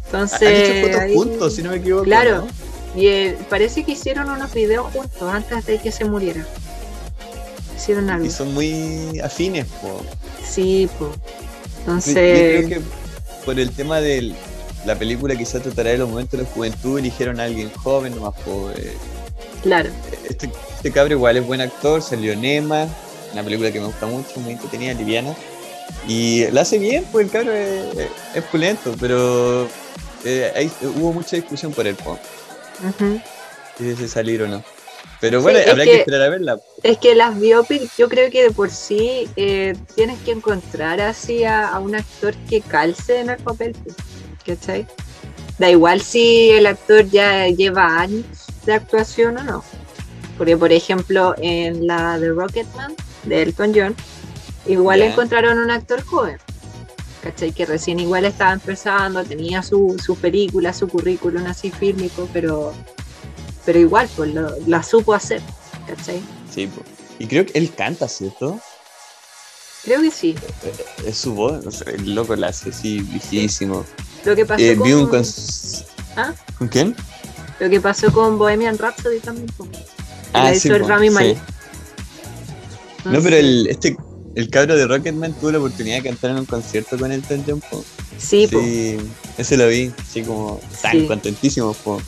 Entonces, 0.05 0.41
Han 0.41 0.53
hecho 0.55 0.87
fotos 0.87 0.99
ahí- 1.01 1.13
juntos, 1.13 1.55
si 1.55 1.63
no 1.63 1.69
me 1.71 1.77
equivoco. 1.77 2.03
Claro. 2.03 2.45
¿no? 2.45 2.99
Y 3.01 3.07
eh, 3.07 3.37
parece 3.49 3.83
que 3.85 3.93
hicieron 3.93 4.29
unos 4.29 4.53
videos 4.53 4.91
juntos 4.91 5.21
antes 5.33 5.65
de 5.65 5.79
que 5.79 5.91
se 5.91 6.03
muriera. 6.05 6.45
Hicieron 7.77 8.09
algo. 8.09 8.25
Y 8.25 8.29
son 8.29 8.53
muy 8.53 9.19
afines, 9.23 9.65
po. 9.81 10.01
Sí, 10.47 10.89
pues. 10.99 11.11
Yo- 11.11 11.79
Entonces, 11.79 12.13
Yo 12.61 12.67
creo 12.67 12.69
que 12.69 12.81
por 13.45 13.59
el 13.59 13.71
tema 13.71 14.01
de 14.01 14.33
la 14.85 14.95
película 14.99 15.35
quizá 15.35 15.59
tratará 15.59 15.91
de 15.91 15.97
los 15.97 16.09
momentos 16.09 16.37
de 16.39 16.45
la 16.45 16.49
juventud, 16.51 16.99
eligieron 16.99 17.39
a 17.39 17.45
alguien 17.45 17.71
joven, 17.73 18.13
nomás 18.15 18.33
po, 18.41 18.69
eh, 18.75 18.93
claro. 19.63 19.89
Este, 20.29 20.49
este 20.75 20.91
cabro 20.91 21.13
igual 21.13 21.37
es 21.37 21.47
buen 21.47 21.61
actor, 21.61 22.01
salió 22.03 22.33
en 22.33 22.43
Emma, 22.45 22.87
una 23.33 23.43
película 23.43 23.71
que 23.71 23.79
me 23.79 23.87
gusta 23.87 24.05
mucho, 24.05 24.39
muy 24.41 24.53
entretenida, 24.53 24.93
liviana. 24.93 25.33
Y 26.07 26.47
lo 26.47 26.61
hace 26.61 26.79
bien, 26.79 27.05
pues 27.11 27.25
el 27.25 27.31
cabro 27.31 27.51
es, 27.53 28.09
es 28.33 28.43
pulento, 28.45 28.95
pero 28.99 29.67
eh, 30.25 30.51
hay- 30.55 30.71
hubo 30.95 31.13
mucha 31.13 31.35
discusión 31.35 31.71
por 31.73 31.87
el 31.87 31.95
si 33.77 33.83
debe 33.83 34.07
salir 34.07 34.41
o 34.43 34.47
no. 34.47 34.63
Pero 35.19 35.41
bueno, 35.41 35.59
habrá 35.59 35.83
que, 35.83 35.99
esperar 35.99 36.21
a 36.23 36.29
verla. 36.29 36.59
Es 36.81 36.97
que 36.97 37.13
las 37.13 37.39
biopics, 37.39 37.95
yo 37.95 38.09
creo 38.09 38.31
que 38.31 38.43
de 38.43 38.51
por 38.51 38.71
sí 38.71 39.29
eh, 39.35 39.75
tienes 39.95 40.19
que 40.21 40.31
encontrar 40.31 40.99
así 40.99 41.43
a, 41.43 41.77
un 41.79 41.95
actor 41.95 42.33
que 42.49 42.61
calce 42.61 43.19
en 43.19 43.29
el 43.29 43.37
papel. 43.37 43.75
¿Cachai? 44.45 44.87
Da 45.59 45.69
igual 45.69 46.01
si 46.01 46.49
el 46.49 46.65
actor 46.65 47.07
ya 47.07 47.47
lleva 47.47 47.99
años 47.99 48.25
de 48.65 48.73
actuación 48.73 49.37
o 49.37 49.43
no. 49.43 49.63
Porque, 50.39 50.57
por 50.57 50.71
ejemplo, 50.71 51.35
en 51.37 51.85
la 51.85 52.17
de 52.17 52.29
Rocketman, 52.29 52.95
de 53.23 53.43
Elton 53.43 53.73
John, 53.75 53.95
igual 54.65 55.01
encontraron 55.01 55.59
un 55.59 55.71
actor 55.71 56.03
joven. 56.03 56.37
¿Cachai? 57.21 57.51
Que 57.51 57.67
recién 57.67 57.99
igual 57.99 58.25
estaba 58.25 58.51
empezando, 58.53 59.23
tenía 59.23 59.61
su, 59.61 59.95
su 60.03 60.15
película, 60.15 60.73
su 60.73 60.87
currículum 60.87 61.45
así 61.45 61.69
fílmico, 61.69 62.27
pero 62.33 62.73
pero 63.63 63.79
igual, 63.79 64.09
pues 64.15 64.33
lo, 64.33 64.55
la 64.65 64.81
supo 64.81 65.13
hacer, 65.13 65.41
¿cachai? 65.87 66.19
Sí. 66.51 66.67
Y 67.19 67.27
creo 67.27 67.45
que 67.45 67.57
él 67.57 67.71
canta, 67.75 68.07
¿cierto? 68.07 68.59
Creo 69.83 70.01
que 70.01 70.09
sí. 70.09 70.35
Eh, 70.63 70.85
es 71.07 71.17
su 71.17 71.33
voz, 71.33 71.83
el 71.85 72.15
loco 72.15 72.35
la 72.35 72.47
hace 72.47 72.69
así, 72.69 73.01
viejísimo. 73.01 73.85
Lo 74.25 74.35
que 74.35 74.45
pasó 74.45 74.63
eh, 74.63 74.75
con... 74.75 75.07
con... 75.07 75.23
¿Ah? 76.15 76.33
¿Con 76.57 76.67
quién? 76.67 76.95
Lo 77.59 77.69
que 77.69 77.79
pasó 77.79 78.11
con 78.11 78.39
Bohemian 78.39 78.77
Rhapsody 78.77 79.19
también. 79.19 79.47
Pues. 79.55 79.69
Ah, 80.33 80.53
sí, 80.55 80.69
el 80.69 80.87
Rami 80.87 81.09
sí. 81.09 81.37
No, 83.05 83.21
pero 83.21 83.35
el, 83.35 83.67
este, 83.67 83.95
el 84.35 84.49
cabro 84.49 84.75
de 84.75 84.87
Rocketman 84.87 85.33
tuvo 85.33 85.51
la 85.51 85.57
oportunidad 85.59 85.97
de 85.97 86.03
cantar 86.03 86.31
en 86.31 86.37
un 86.37 86.45
concierto 86.45 86.97
con 86.97 87.11
Elton 87.11 87.43
John. 87.45 87.61
Po. 87.69 87.83
Sí, 88.17 88.47
sí 88.47 88.97
ese 89.37 89.57
lo 89.57 89.67
vi, 89.67 89.91
así 89.99 90.21
como 90.21 90.59
tan 90.81 91.07
contentísimo. 91.07 91.73
Po. 91.73 92.01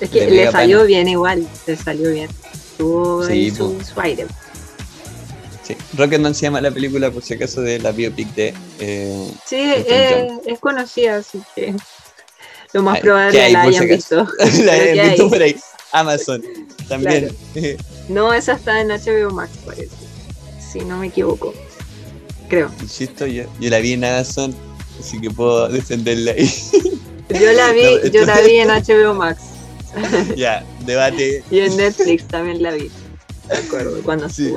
Es 0.00 0.10
que 0.10 0.30
le 0.30 0.50
salió 0.50 0.84
bien 0.84 1.08
igual, 1.08 1.46
le 1.66 1.76
salió 1.76 2.10
bien. 2.10 2.30
Tuvo 2.78 3.26
sí, 3.26 3.50
su, 3.50 3.80
su, 3.82 4.00
aire. 4.00 4.26
Sí, 5.62 5.76
Rocketman 5.96 6.34
se 6.34 6.42
llama 6.42 6.60
la 6.60 6.70
película, 6.70 7.10
por 7.10 7.22
si 7.22 7.34
acaso, 7.34 7.60
de 7.60 7.78
la 7.78 7.92
biopic 7.92 8.34
de. 8.34 8.54
Eh, 8.80 9.30
sí, 9.46 9.56
eh, 9.60 10.28
es 10.46 10.58
conocida, 10.58 11.16
así 11.18 11.40
que 11.54 11.74
lo 12.72 12.82
más 12.82 13.00
probable 13.00 13.52
la 13.52 13.62
hayan 13.62 13.86
visto. 13.86 14.26
la 14.64 14.72
hayan 14.72 15.08
visto 15.08 15.28
por 15.28 15.42
ahí. 15.42 15.56
Amazon 15.92 16.42
también. 16.88 17.36
No, 18.08 18.32
esa 18.32 18.54
está 18.54 18.80
en 18.80 18.88
HBO 18.88 19.30
Max, 19.30 19.52
parece. 19.64 20.11
Si 20.72 20.80
no 20.80 20.98
me 20.98 21.08
equivoco. 21.08 21.52
Creo. 22.48 22.70
Insisto, 22.80 23.26
yo, 23.26 23.44
yo 23.60 23.70
la 23.70 23.78
vi 23.78 23.92
en 23.92 24.04
Amazon, 24.04 24.54
así 24.98 25.20
que 25.20 25.30
puedo 25.30 25.68
defenderla 25.68 26.32
ahí. 26.32 26.50
Yo 27.28 27.50
la 27.52 27.72
vi, 27.72 28.10
yo 28.10 28.26
la 28.26 28.40
vi 28.42 28.56
en 28.56 28.68
HBO 28.68 29.14
Max. 29.14 29.40
ya, 30.36 30.62
debate. 30.84 31.42
Y 31.50 31.60
en 31.60 31.74
Netflix 31.78 32.26
también 32.28 32.62
la 32.62 32.72
vi. 32.72 32.90
De 33.48 33.56
acuerdo, 33.56 34.02
cuando 34.02 34.28
sí. 34.28 34.54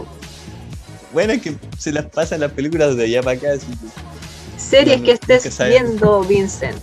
Bueno, 1.13 1.32
es 1.32 1.41
que 1.41 1.56
se 1.78 1.93
las 1.93 2.06
pasan 2.08 2.41
las 2.41 2.51
películas 2.51 2.97
de 2.97 3.06
allá 3.06 3.23
para 3.23 3.38
acá. 3.38 3.47
Series 4.58 5.01
que 5.01 5.12
estés 5.12 5.58
viendo, 5.69 6.21
Vincent. 6.23 6.78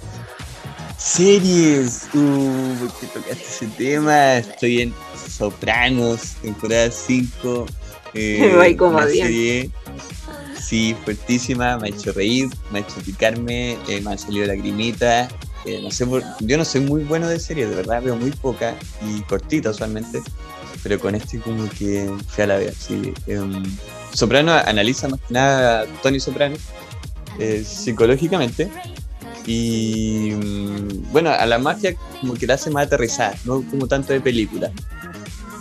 Series, 0.96 2.08
uh, 2.14 2.74
porque 2.78 3.06
tocaste 3.08 3.44
ese 3.44 3.66
tema. 3.76 4.38
Estoy 4.38 4.82
en 4.82 4.94
Sopranos, 5.28 6.36
temporada 6.40 6.90
5. 6.90 7.66
Eh, 8.14 8.52
Voy 8.56 8.76
como 8.76 8.98
a 8.98 9.08
serie, 9.08 9.70
Sí, 10.60 10.96
fuertísima, 11.04 11.76
me 11.76 11.88
ha 11.88 11.90
hecho 11.90 12.12
reír, 12.12 12.48
me 12.70 12.78
ha 12.78 12.82
hecho 12.82 12.94
picarme, 13.04 13.72
eh, 13.88 14.00
me 14.00 14.12
han 14.12 14.18
salido 14.18 14.46
lagrimitas 14.46 15.32
no 15.82 15.90
sé, 15.90 16.06
yo 16.40 16.58
no 16.58 16.64
soy 16.64 16.80
muy 16.80 17.04
bueno 17.04 17.28
de 17.28 17.38
series, 17.38 17.70
de 17.70 17.76
verdad 17.76 18.02
veo 18.02 18.16
muy 18.16 18.30
poca 18.30 18.74
y 19.06 19.20
cortita 19.22 19.70
usualmente, 19.70 20.20
pero 20.82 20.98
con 20.98 21.14
este 21.14 21.38
como 21.38 21.68
que 21.70 22.10
fui 22.28 22.44
a 22.44 22.46
la 22.48 22.56
vez. 22.56 22.76
Sí. 22.76 23.14
Em, 23.26 23.62
Soprano 24.12 24.52
analiza 24.52 25.08
más 25.08 25.20
que 25.20 25.34
nada 25.34 25.82
a 25.82 25.86
Tony 26.02 26.20
Soprano 26.20 26.56
eh, 27.38 27.64
psicológicamente 27.64 28.68
y 29.46 30.32
mm, 30.34 31.12
bueno, 31.12 31.30
a 31.30 31.46
la 31.46 31.58
magia 31.58 31.94
como 32.20 32.34
que 32.34 32.46
la 32.46 32.54
hace 32.54 32.70
más 32.70 32.86
aterrizada, 32.86 33.34
no 33.44 33.62
como 33.70 33.86
tanto 33.86 34.12
de 34.12 34.20
película. 34.20 34.70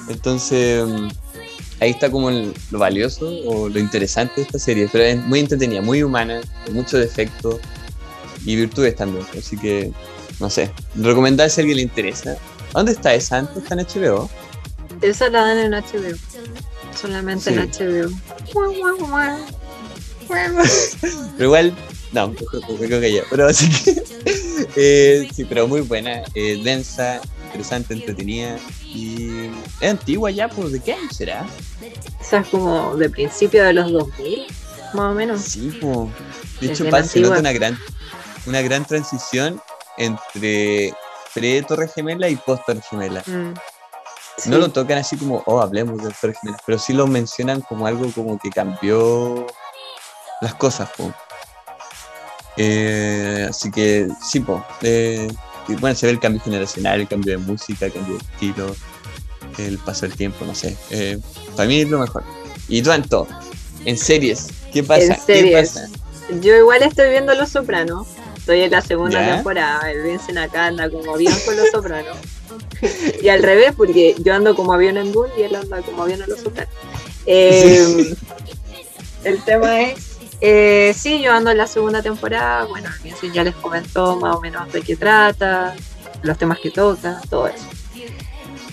Entonces 0.10 0.86
mm, 0.86 1.08
ahí 1.82 1.90
está 1.90 2.10
como 2.10 2.30
lo 2.30 2.80
valioso 2.80 3.28
o 3.46 3.68
lo 3.68 3.80
interesante 3.80 4.36
de 4.38 4.42
esta 4.44 4.60
serie, 4.60 4.88
pero 4.92 5.04
es 5.04 5.18
muy 5.18 5.40
entretenida, 5.40 5.82
muy 5.82 6.04
humana, 6.04 6.40
con 6.64 6.76
muchos 6.76 7.00
defectos 7.00 7.60
y 8.46 8.56
virtudes 8.56 8.96
también. 8.96 9.26
Así 9.38 9.58
que, 9.58 9.92
no 10.40 10.50
sé, 10.50 10.72
recomendar 10.96 11.50
si 11.50 11.60
a 11.60 11.62
alguien 11.64 11.78
le 11.78 11.84
interesa. 11.84 12.38
¿Dónde 12.72 12.94
está 12.94 13.14
esa 13.14 13.40
antes? 13.40 13.58
¿Está 13.58 13.74
en 13.74 13.82
HBO? 13.82 14.30
Esa 15.02 15.30
la 15.30 15.42
dan 15.42 15.58
en 15.58 15.72
HBO. 15.72 16.18
Solamente 16.96 17.50
en 17.50 17.60
HBO. 17.60 18.12
pero 21.38 21.46
igual, 21.46 21.76
no, 22.14 22.34
creo 22.80 23.02
que 23.02 23.14
ya. 23.14 23.24
Pero 23.30 23.48
así 23.48 23.68
que, 23.70 24.04
eh, 24.76 25.28
sí, 25.34 25.46
pero 25.46 25.68
muy 25.68 25.82
buena, 25.82 26.22
eh, 26.36 26.62
densa, 26.64 27.22
interesante, 27.48 27.96
entretenida. 27.96 28.60
Y 28.94 29.50
es 29.80 29.90
antigua 29.90 30.32
ya, 30.32 30.50
pues, 30.50 30.72
¿de 30.72 30.80
qué 30.80 30.94
año 30.94 31.10
será? 31.12 31.46
Esa 32.20 32.40
es 32.40 32.48
como 32.48 32.96
de 32.96 33.10
principio 33.10 33.64
de 33.64 33.74
los 33.74 33.92
2000, 33.92 34.48
más 34.94 35.12
o 35.12 35.14
menos. 35.14 35.42
Sí, 35.42 35.78
pues. 35.82 36.10
De 36.60 36.68
hecho, 36.68 37.04
se 37.04 37.22
nota 37.22 37.40
una 37.40 37.54
gran 37.54 37.78
una 38.46 38.62
gran 38.62 38.86
transición 38.86 39.62
entre 39.98 40.94
pre-Torre 41.34 41.88
Gemela 41.88 42.30
y 42.30 42.36
post-Torre 42.36 42.82
Gemela. 42.82 43.24
Mm, 43.26 43.54
no 44.46 44.58
lo 44.58 44.70
tocan 44.70 44.98
así 44.98 45.18
como, 45.18 45.44
oh, 45.46 45.62
hablemos 45.62 46.04
de 46.04 46.14
Torre 46.20 46.34
Gemela, 46.40 46.58
pero 46.66 46.80
sí 46.80 46.94
lo 46.94 47.08
mencionan 47.08 47.62
como 47.62 47.86
algo 47.88 48.12
como 48.12 48.40
que 48.40 48.50
cambió 48.50 49.48
las 50.42 50.56
cosas. 50.56 50.90
Eh, 52.58 53.48
así 53.50 53.72
que 53.72 54.08
sí, 54.22 54.40
po, 54.40 54.66
eh, 54.82 55.32
bueno, 55.80 55.96
se 55.96 56.06
ve 56.06 56.14
el 56.14 56.20
cambio 56.20 56.42
generacional, 56.42 57.02
el 57.02 57.08
cambio 57.08 57.38
de 57.38 57.38
música, 57.38 57.86
el 57.86 57.94
cambio 57.94 58.18
de 58.18 58.20
estilo, 58.20 58.76
el 59.58 59.78
paso 59.80 60.08
del 60.08 60.16
tiempo, 60.16 60.46
no 60.46 60.56
sé. 60.56 60.78
Eh, 60.90 61.20
para 61.56 61.68
mí 61.68 61.82
es 61.82 61.90
lo 61.90 62.00
mejor. 62.00 62.24
Y 62.68 62.82
todo 62.82 63.28
en 63.86 63.98
series, 63.98 64.48
¿qué 64.72 64.84
pasa? 64.84 65.18
¿Qué 65.26 65.52
pasa? 65.54 65.90
Yo 66.42 66.56
igual 66.56 66.84
estoy 66.84 67.10
viendo 67.10 67.34
Los 67.34 67.50
Sopranos. 67.50 68.08
Estoy 68.42 68.62
en 68.62 68.72
la 68.72 68.82
segunda 68.82 69.36
temporada. 69.36 69.92
El 69.92 70.02
Vincent 70.02 70.40
acá 70.40 70.66
anda 70.66 70.90
como 70.90 71.14
avión 71.14 71.34
con 71.46 71.56
los 71.56 71.70
sopranos. 71.70 72.18
y 73.22 73.30
al 73.30 73.44
revés, 73.44 73.74
porque 73.78 74.16
yo 74.18 74.34
ando 74.34 74.56
como 74.56 74.74
avión 74.74 74.98
en 74.98 75.12
Dune 75.12 75.32
y 75.38 75.44
él 75.44 75.56
anda 75.56 75.82
como 75.84 76.02
avión 76.04 76.24
en 76.24 76.30
los 76.30 76.40
sopranos. 76.40 76.74
Eh, 77.28 78.16
el 79.24 79.44
tema 79.44 79.80
es, 79.84 80.11
eh, 80.42 80.94
sí, 80.98 81.22
yo 81.22 81.32
ando 81.32 81.52
en 81.52 81.58
la 81.58 81.68
segunda 81.68 82.02
temporada. 82.02 82.66
Bueno, 82.66 82.90
ya 83.34 83.44
les 83.44 83.56
comentó 83.56 84.18
más 84.18 84.36
o 84.36 84.42
menos 84.42 84.72
de 84.74 84.82
qué 84.82 84.96
trata, 84.96 85.76
los 86.24 86.38
temas 86.38 86.60
que 86.60 86.72
toca, 86.72 87.22
todo 87.30 87.48
eso. 87.48 87.66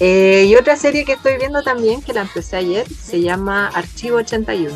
Eh, 0.01 0.47
y 0.49 0.55
otra 0.55 0.77
serie 0.77 1.05
que 1.05 1.13
estoy 1.13 1.37
viendo 1.39 1.63
también, 1.63 2.01
que 2.03 2.13
la 2.13 2.23
empecé 2.23 2.57
ayer, 2.57 2.87
se 2.89 3.21
llama 3.21 3.69
Archivo 3.69 4.17
81. 4.17 4.75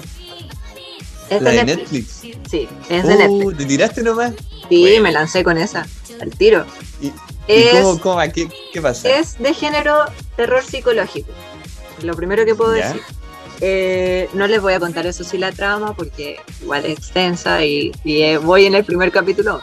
Es 1.31 1.41
de 1.41 1.65
Netflix. 1.65 2.23
Sí, 2.51 2.69
es 2.91 3.07
de 3.07 3.15
uh, 3.15 3.19
Netflix. 3.19 3.59
¿Te 3.59 3.65
tiraste 3.65 4.03
nomás? 4.03 4.33
Sí, 4.69 4.99
me 5.01 5.13
lancé 5.13 5.43
con 5.45 5.57
esa, 5.57 5.87
al 6.21 6.31
tiro. 6.31 6.67
¿Y, 7.01 7.13
cómo, 8.03 8.21
¿Qué, 8.73 8.83
pasa? 8.83 9.09
Es 9.09 9.39
de 9.39 9.55
género 9.55 10.05
terror 10.37 10.63
psicológico. 10.63 11.33
Lo 12.03 12.15
primero 12.15 12.45
que 12.45 12.55
puedo 12.55 12.73
decir. 12.73 13.01
Eh, 13.65 14.29
no 14.35 14.49
les 14.49 14.61
voy 14.61 14.73
a 14.73 14.81
contar 14.81 15.07
eso 15.07 15.23
sí 15.23 15.39
la 15.39 15.53
trama 15.53 15.95
porque 15.95 16.41
igual 16.61 16.85
es 16.85 16.99
extensa 16.99 17.65
y, 17.65 17.93
eh, 18.05 18.37
voy 18.39 18.67
en 18.67 18.75
el 18.75 18.85
primer 18.85 19.13
capítulo. 19.13 19.61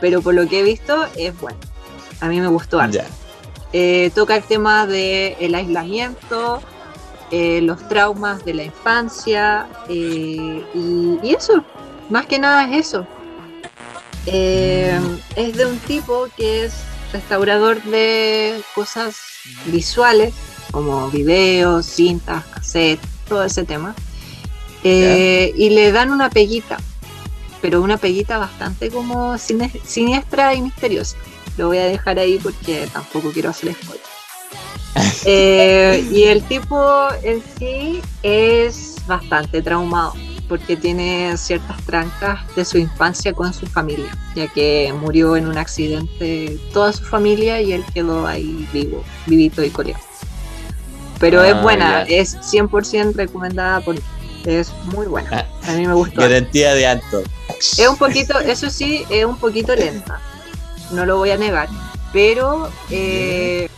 Pero 0.00 0.22
por 0.22 0.32
lo 0.32 0.48
que 0.48 0.60
he 0.60 0.62
visto 0.62 1.04
es 1.14 1.38
bueno. 1.38 1.58
A 2.20 2.28
mí 2.28 2.40
me 2.40 2.48
gustó 2.48 2.80
algo. 2.80 3.00
Eh, 3.74 4.10
toca 4.14 4.36
el 4.36 4.44
tema 4.44 4.86
del 4.86 5.36
el 5.38 5.54
aislamiento, 5.54 6.62
los 7.30 7.88
traumas 7.88 8.44
de 8.44 8.54
la 8.54 8.64
infancia 8.64 9.66
y, 9.88 10.62
y, 10.72 11.34
eso, 11.36 11.64
más 12.08 12.24
que 12.26 12.38
nada 12.38 12.64
es 12.70 12.86
eso. 12.86 13.06
Es 14.24 15.56
de 15.56 15.66
un 15.66 15.78
tipo 15.80 16.28
que 16.36 16.64
es 16.64 16.74
restaurador 17.12 17.82
de 17.82 18.62
cosas 18.74 19.16
visuales, 19.66 20.32
como 20.70 21.10
videos, 21.10 21.86
cintas, 21.86 22.44
cassettes, 22.46 23.13
todo 23.24 23.44
ese 23.44 23.64
tema. 23.64 23.94
Eh, 24.82 25.52
y 25.56 25.70
le 25.70 25.92
dan 25.92 26.10
una 26.10 26.28
peguita, 26.28 26.76
pero 27.62 27.80
una 27.80 27.96
peguita 27.96 28.36
bastante 28.36 28.90
como 28.90 29.38
siniestra 29.38 30.54
y 30.54 30.60
misteriosa. 30.60 31.16
Lo 31.56 31.68
voy 31.68 31.78
a 31.78 31.86
dejar 31.86 32.18
ahí 32.18 32.38
porque 32.42 32.88
tampoco 32.92 33.30
quiero 33.32 33.50
hacer 33.50 33.74
spoiler. 33.74 34.04
Eh, 35.26 36.06
y 36.12 36.24
el 36.24 36.44
tipo 36.44 37.08
en 37.22 37.42
sí 37.58 38.00
es 38.22 38.96
bastante 39.08 39.60
traumado 39.62 40.12
porque 40.48 40.76
tiene 40.76 41.36
ciertas 41.36 41.82
trancas 41.84 42.40
de 42.54 42.64
su 42.64 42.78
infancia 42.78 43.32
con 43.32 43.52
su 43.52 43.66
familia, 43.66 44.16
ya 44.34 44.46
que 44.48 44.94
murió 45.00 45.36
en 45.36 45.48
un 45.48 45.58
accidente 45.58 46.58
toda 46.72 46.92
su 46.92 47.04
familia 47.04 47.60
y 47.60 47.72
él 47.72 47.84
quedó 47.92 48.26
ahí 48.26 48.68
vivo, 48.72 49.02
vivito 49.26 49.64
y 49.64 49.70
coreano. 49.70 50.02
Pero 51.18 51.42
es 51.44 51.54
Ah, 51.54 51.62
buena, 51.62 52.06
ya. 52.06 52.16
es 52.16 52.36
100% 52.40 53.14
recomendada 53.14 53.80
por 53.80 53.96
Es 54.44 54.70
muy 54.92 55.06
buena. 55.06 55.28
Ah, 55.32 55.70
A 55.70 55.72
mí 55.72 55.86
me 55.86 55.94
gustó. 55.94 56.20
Garantía 56.20 56.74
de 56.74 56.86
Anto. 56.86 57.22
Es 57.58 57.88
un 57.88 57.96
poquito, 57.96 58.38
eso 58.40 58.68
sí, 58.68 59.04
es 59.08 59.24
un 59.24 59.38
poquito 59.38 59.74
lenta. 59.74 60.20
No 60.90 61.06
lo 61.06 61.16
voy 61.16 61.30
a 61.30 61.38
negar. 61.38 61.68
Pero 62.12 62.70
eh, 62.90 63.68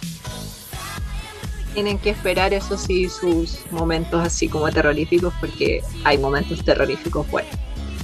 tienen 1.73 1.99
que 1.99 2.11
esperar, 2.11 2.53
eso 2.53 2.77
sí, 2.77 3.09
sus 3.09 3.59
momentos 3.71 4.27
así 4.27 4.49
como 4.49 4.69
terroríficos, 4.71 5.33
porque 5.41 5.83
hay 6.05 6.19
momentos 6.19 6.65
terroríficos 6.65 7.31
buenos. 7.31 7.53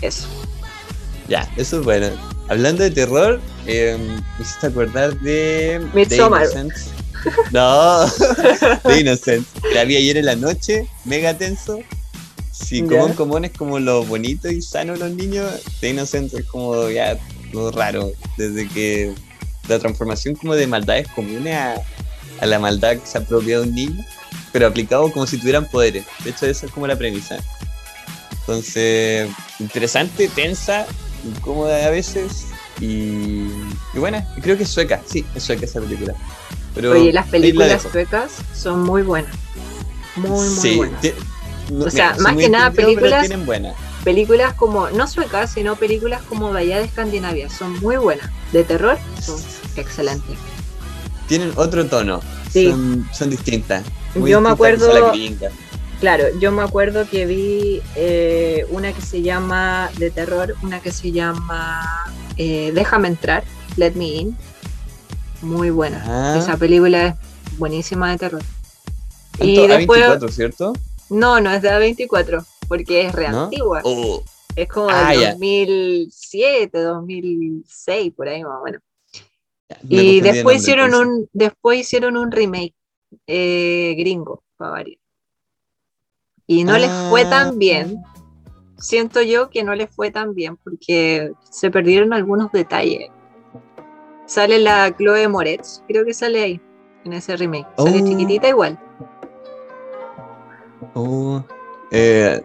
Eso. 0.01 0.29
Ya, 1.29 1.49
eso 1.57 1.79
es 1.81 1.85
bueno. 1.85 2.09
Hablando 2.49 2.83
de 2.85 2.91
terror, 2.91 3.41
eh, 3.67 3.97
me 3.99 4.43
hiciste 4.45 4.67
acordar 4.69 5.19
de. 5.21 5.85
Midsommar. 5.95 6.49
The. 6.49 6.73
No, 7.53 8.07
The 8.85 9.01
Innocents. 9.01 9.49
La 9.75 9.85
vi 9.85 9.97
ayer 9.97 10.17
en 10.17 10.27
la 10.27 10.37
noche, 10.37 10.89
mega 11.05 11.37
tenso. 11.37 11.81
Si 12.51 12.83
Ya. 12.83 12.89
Común 12.89 13.13
Común 13.15 13.45
es 13.45 13.53
como 13.53 13.79
lo 13.79 14.05
bonito 14.05 14.51
y 14.51 14.63
sano 14.63 14.93
de 14.95 14.99
los 14.99 15.11
niños, 15.13 15.51
The 15.81 15.91
Innocents 15.91 16.35
es 16.35 16.47
como 16.47 16.89
ya 16.91 17.19
lo 17.53 17.71
raro. 17.71 18.13
Desde 18.37 18.69
que 18.69 19.15
la 19.69 19.79
transformación 19.79 20.35
como 20.35 20.55
de 20.55 20.67
maldades 20.67 21.09
comunes 21.09 21.55
a, 21.55 21.75
a 22.41 22.47
la 22.47 22.59
maldad 22.59 22.97
que 22.97 23.07
se 23.07 23.19
apropia 23.19 23.59
de 23.59 23.69
un 23.69 23.75
niño, 23.75 24.05
pero 24.53 24.67
aplicado 24.67 25.11
como 25.13 25.27
si 25.27 25.39
tuvieran 25.39 25.69
poderes. 25.69 26.05
De 26.25 26.31
hecho, 26.31 26.47
esa 26.47 26.67
es 26.67 26.73
como 26.73 26.87
la 26.87 26.97
premisa. 26.97 27.39
Entonces, 28.41 29.31
interesante, 29.61 30.29
tensa, 30.29 30.87
incómoda 31.25 31.87
a 31.87 31.91
veces 31.91 32.47
y. 32.81 33.47
Y 33.95 34.41
creo 34.41 34.57
que 34.57 34.65
es 34.65 34.69
sueca, 34.69 35.01
sí, 35.07 35.25
es 35.35 35.45
sueca 35.45 35.65
esa 35.65 35.81
película. 35.81 36.15
Pero 36.75 36.93
Oye, 36.93 37.13
las 37.13 37.27
la 37.27 37.31
películas 37.31 37.83
suecas 37.91 38.33
son 38.55 38.83
muy 38.83 39.03
buenas. 39.03 39.35
Muy, 40.17 40.31
muy 40.31 40.49
Sí, 40.49 40.77
buenas. 40.77 41.01
ti- 41.01 41.13
no, 41.71 41.85
O 41.87 41.91
sea, 41.91 42.15
más 42.19 42.37
que 42.37 42.49
nada, 42.49 42.71
películas-. 42.71 43.29
Películas 44.05 44.55
como, 44.55 44.91
no 44.91 45.07
suecas, 45.07 45.53
sino 45.53 45.77
películas 45.77 46.23
como 46.29 46.53
de 46.53 46.61
allá 46.61 46.79
de 46.79 46.85
Escandinavia, 46.85 47.49
son 47.49 47.79
muy 47.81 47.97
buenas. 47.97 48.29
De 48.53 48.65
terror, 48.65 48.99
son 49.21 49.39
excelentes. 49.77 50.37
Tienen 51.29 51.53
otro 51.57 51.87
tono, 51.87 52.21
Sí. 52.51 52.69
son, 52.71 53.09
son 53.13 53.31
distintas. 53.31 53.85
muy 54.15 54.31
Yo 54.31 54.41
me 54.41 54.51
distintas 54.51 54.83
acuerdo-. 54.83 55.13
Claro, 56.01 56.25
yo 56.41 56.51
me 56.51 56.63
acuerdo 56.63 57.09
que 57.09 57.27
vi 57.27 57.81
eh, 57.95 58.67
una 58.71 58.93
que 58.93 59.01
se 59.01 59.23
llama, 59.23 59.89
de 59.99 60.11
terror, 60.11 60.57
una 60.63 60.81
que 60.81 60.91
se 60.91 61.13
llama 61.13 61.81
eh, 62.37 62.73
Déjame 62.75 63.07
entrar, 63.07 63.45
Let 63.77 63.93
Me 63.95 64.07
In. 64.07 64.37
Muy 65.43 65.71
buena. 65.71 66.03
Ah. 66.07 66.39
Esa 66.39 66.57
película 66.57 67.09
es 67.09 67.59
buenísima 67.59 68.11
de 68.13 68.19
terror. 68.19 68.43
Y 69.41 69.67
después, 69.67 70.01
A24, 70.03 70.29
¿cierto? 70.31 70.73
no, 71.11 71.41
no 71.41 71.51
es 71.51 71.63
de 71.63 71.71
A24, 71.71 72.45
porque 72.69 73.03
es 73.07 73.13
re 73.13 73.29
¿No? 73.29 73.45
antigua. 73.45 73.81
Oh, 73.85 74.23
Es 74.55 74.69
como 74.69 74.89
Ah, 74.91 75.11
del 75.11 75.21
ya. 75.21 75.31
2007, 75.33 76.79
2006, 76.83 78.13
por 78.15 78.29
ahí 78.29 78.43
más 78.45 78.59
o 78.61 78.65
menos. 78.65 78.83
Y 79.89 80.21
después 80.21 80.59
hicieron 80.59 80.95
un, 80.95 81.29
después 81.33 81.81
hicieron 81.81 82.17
un 82.19 82.31
remake 82.31 82.75
eh, 83.27 83.95
gringo, 83.99 84.43
para 84.59 84.73
variar. 84.73 84.99
Y 86.47 86.65
no 86.65 86.77
les 86.77 86.91
fue 87.09 87.23
Ah. 87.23 87.31
tan 87.31 87.59
bien. 87.59 88.03
Siento 88.79 89.23
yo 89.23 89.49
que 89.49 89.65
no 89.65 89.75
les 89.75 89.89
fue 89.91 90.11
tan 90.11 90.35
bien 90.35 90.57
porque 90.59 91.33
se 91.51 91.71
perdieron 91.71 92.13
algunos 92.13 92.53
detalles. 92.53 93.11
Sale 94.33 94.59
la 94.61 94.91
Chloe 94.97 95.29
Moretz, 95.29 95.83
creo 95.87 96.07
que 96.07 96.15
sale 96.15 96.43
ahí, 96.43 96.61
en 97.05 97.13
ese 97.13 97.37
remake. 97.37 97.67
Sale 97.77 98.01
Oh. 98.03 98.07
chiquitita 98.07 98.49
igual. 98.49 98.79
Oh, 100.95 101.45
eh, 101.91 102.41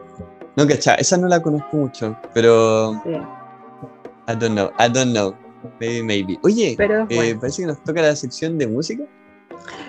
no, 0.57 0.67
cacha, 0.67 0.95
esa 0.95 1.15
no 1.15 1.29
la 1.29 1.41
conozco 1.41 1.77
mucho, 1.77 2.13
pero 2.33 2.91
Sí, 3.05 3.11
I 3.11 4.35
don't 4.35 4.51
know, 4.55 4.69
I 4.77 4.89
don't 4.91 5.11
know. 5.13 5.33
Maybe, 5.79 6.03
maybe. 6.03 6.37
Oye, 6.43 6.75
pero 6.77 7.03
eh, 7.09 7.15
bueno. 7.15 7.39
parece 7.39 7.61
que 7.61 7.67
nos 7.67 7.81
toca 7.85 8.01
la 8.01 8.15
sección 8.17 8.57
de 8.57 8.67
música. 8.67 9.03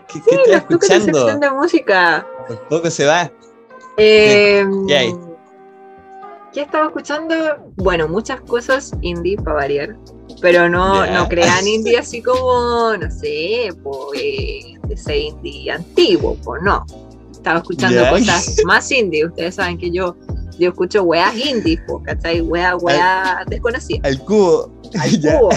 ¿Qué, 0.07 0.21
Sí, 0.21 0.23
qué 0.31 0.37
estás 0.37 0.53
nos 0.53 0.69
toca 0.69 0.87
la 0.87 0.95
escuchando? 0.95 1.19
sección 1.19 1.41
de 1.41 1.51
música. 1.51 2.27
Por 2.47 2.69
poco 2.69 2.91
se 2.91 3.07
va. 3.07 3.31
Eh, 3.97 4.65
¿Qué 4.87 4.97
hay? 4.97 5.15
¿Qué 6.53 6.61
estaba 6.63 6.87
escuchando? 6.87 7.35
Bueno, 7.77 8.07
muchas 8.07 8.41
cosas 8.43 8.93
indie 9.01 9.37
para 9.37 9.57
variar. 9.57 9.97
Pero 10.41 10.69
no, 10.69 11.07
no 11.07 11.29
crean 11.29 11.67
indie 11.67 11.99
así 11.99 12.23
como, 12.23 12.97
no 12.97 13.11
sé, 13.11 13.71
pues, 13.83 14.21
ese 14.89 15.19
indie 15.19 15.71
antiguo, 15.71 16.37
pues 16.45 16.63
no. 16.63 16.85
Estaba 17.33 17.59
escuchando 17.59 18.09
cosas 18.11 18.57
más 18.65 18.91
indie. 18.91 19.27
Ustedes 19.27 19.57
saben 19.57 19.79
que 19.79 19.91
yo, 19.91 20.17
yo 20.59 20.71
escucho 20.71 21.03
weas 21.03 21.37
indie, 21.37 21.81
pues, 21.87 22.05
¿cachai? 22.05 22.41
Weas, 22.41 22.77
weas 22.83 23.47
desconocidas. 23.47 24.05
Al 24.05 24.25
cubo. 24.25 24.73
Al 24.99 25.11
Ya. 25.21 25.39
cubo. 25.39 25.51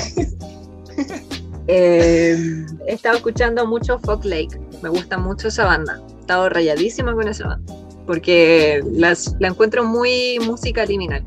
Eh, 1.68 2.66
he 2.88 2.94
estado 2.94 3.18
escuchando 3.18 3.66
mucho 3.66 4.00
Fog 4.00 4.26
Lake. 4.26 4.60
Me 4.82 4.90
gusta 4.90 5.18
mucho 5.18 5.48
esa 5.48 5.66
banda. 5.66 6.02
He 6.18 6.20
estado 6.22 6.50
rayadísima 6.50 7.14
con 7.14 7.28
esa 7.28 7.48
banda. 7.48 7.74
Porque 8.06 8.84
las, 8.92 9.36
la 9.40 9.50
encuentro 9.50 9.84
muy 9.84 10.40
música 10.40 10.86
liminal. 10.86 11.24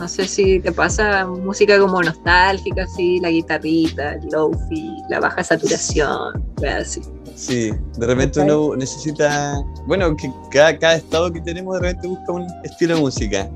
No 0.00 0.08
sé 0.08 0.26
si 0.26 0.58
te 0.60 0.72
pasa 0.72 1.26
música 1.26 1.78
como 1.78 2.02
nostálgica, 2.02 2.84
así, 2.84 3.20
la 3.20 3.28
guitarrita, 3.28 4.14
el 4.14 4.30
lofi, 4.30 4.96
la 5.10 5.20
baja 5.20 5.44
saturación, 5.44 6.42
así. 6.66 7.02
Sí, 7.36 7.70
de 7.98 8.06
repente 8.06 8.40
uno 8.40 8.76
necesita. 8.76 9.62
Bueno, 9.86 10.16
que 10.16 10.32
cada, 10.50 10.78
cada 10.78 10.94
estado 10.94 11.30
que 11.30 11.42
tenemos 11.42 11.74
de 11.74 11.80
repente 11.88 12.08
busca 12.08 12.32
un 12.32 12.46
estilo 12.64 12.94
de 12.94 13.00
música. 13.02 13.50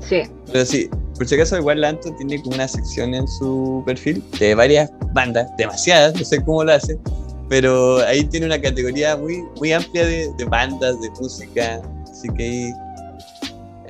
Sí, 0.00 0.22
Pero 0.52 0.66
sí, 0.66 0.90
por 1.14 1.28
si 1.28 1.36
acaso, 1.36 1.58
igual 1.58 1.80
Lanto 1.80 2.12
tiene 2.16 2.42
como 2.42 2.56
una 2.56 2.66
sección 2.66 3.14
en 3.14 3.28
su 3.28 3.84
perfil 3.86 4.20
de 4.40 4.56
varias 4.56 4.90
bandas, 5.12 5.48
demasiadas, 5.58 6.12
no 6.16 6.24
sé 6.24 6.44
cómo 6.44 6.64
lo 6.64 6.72
hace, 6.72 6.98
pero 7.48 7.98
ahí 8.00 8.24
tiene 8.24 8.46
una 8.46 8.60
categoría 8.60 9.16
muy, 9.16 9.44
muy 9.60 9.72
amplia 9.72 10.04
de, 10.04 10.28
de 10.36 10.44
bandas, 10.44 11.00
de 11.00 11.08
música, 11.10 11.80
así 12.10 12.28
que 12.36 12.42
ahí, 12.42 12.72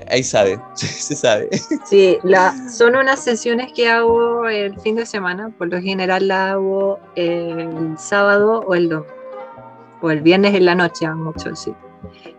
ahí 0.08 0.22
sabe, 0.22 0.58
se 0.74 1.14
sabe. 1.16 1.48
sí 1.84 2.18
la, 2.22 2.54
son 2.68 2.96
unas 2.96 3.20
sesiones 3.20 3.72
que 3.72 3.88
hago 3.88 4.48
el 4.48 4.78
fin 4.80 4.96
de 4.96 5.06
semana. 5.06 5.50
Por 5.56 5.68
lo 5.68 5.80
general 5.80 6.28
la 6.28 6.52
hago 6.52 6.98
el 7.16 7.96
sábado 7.98 8.60
o 8.66 8.74
el 8.74 8.88
domingo. 8.88 9.12
O 10.02 10.10
el 10.10 10.20
viernes 10.20 10.54
en 10.54 10.66
la 10.66 10.74
noche, 10.74 11.08
mucho, 11.08 11.54
sí. 11.56 11.72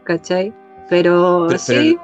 ¿Cachai? 0.03 0.53
Pero, 0.89 1.45
Pero- 1.47 1.61
pero- 1.65 1.81
sí, 1.81 1.97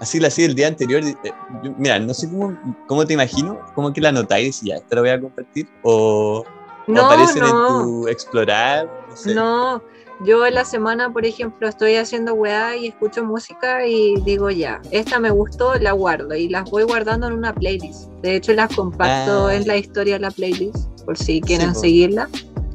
Así 0.00 0.18
la 0.18 0.26
hacía 0.28 0.46
el 0.46 0.54
día 0.56 0.66
anterior. 0.66 1.02
eh, 1.04 1.14
yo- 1.62 1.72
mira, 1.78 1.98
no 2.00 2.12
sé 2.12 2.28
cómo, 2.28 2.58
cómo 2.88 3.06
te 3.06 3.14
imagino, 3.14 3.60
cómo 3.74 3.92
que 3.92 4.00
la 4.00 4.08
anotáis 4.08 4.62
y 4.64 4.68
ya, 4.70 4.76
esta 4.76 4.96
la 4.96 5.00
voy 5.02 5.10
a 5.10 5.20
compartir, 5.20 5.68
o, 5.82 6.44
o 6.44 6.44
no, 6.88 7.06
aparecen 7.06 7.42
no. 7.44 7.48
en 7.80 7.84
tu 7.84 8.08
explorar, 8.08 8.90
no 9.08 9.16
sé. 9.16 9.34
No, 9.34 9.80
yo 10.24 10.46
en 10.46 10.54
la 10.54 10.64
semana, 10.64 11.12
por 11.12 11.24
ejemplo, 11.26 11.68
estoy 11.68 11.96
haciendo 11.96 12.34
weá 12.34 12.76
y 12.76 12.86
escucho 12.88 13.24
música 13.24 13.86
y 13.86 14.14
digo 14.24 14.50
ya, 14.50 14.80
esta 14.90 15.18
me 15.18 15.30
gustó, 15.30 15.74
la 15.74 15.92
guardo 15.92 16.34
y 16.34 16.48
las 16.48 16.70
voy 16.70 16.84
guardando 16.84 17.26
en 17.26 17.32
una 17.34 17.54
playlist. 17.54 18.10
De 18.22 18.36
hecho, 18.36 18.52
las 18.52 18.74
comparto 18.74 19.48
Ah. 19.48 19.54
en 19.54 19.66
la 19.66 19.76
historia 19.76 20.14
de 20.14 20.20
la 20.20 20.30
playlist 20.30 20.88
por 21.04 21.18
si 21.18 21.40
quieren 21.40 21.72
po. 21.72 21.80
seguirla. 21.80 22.28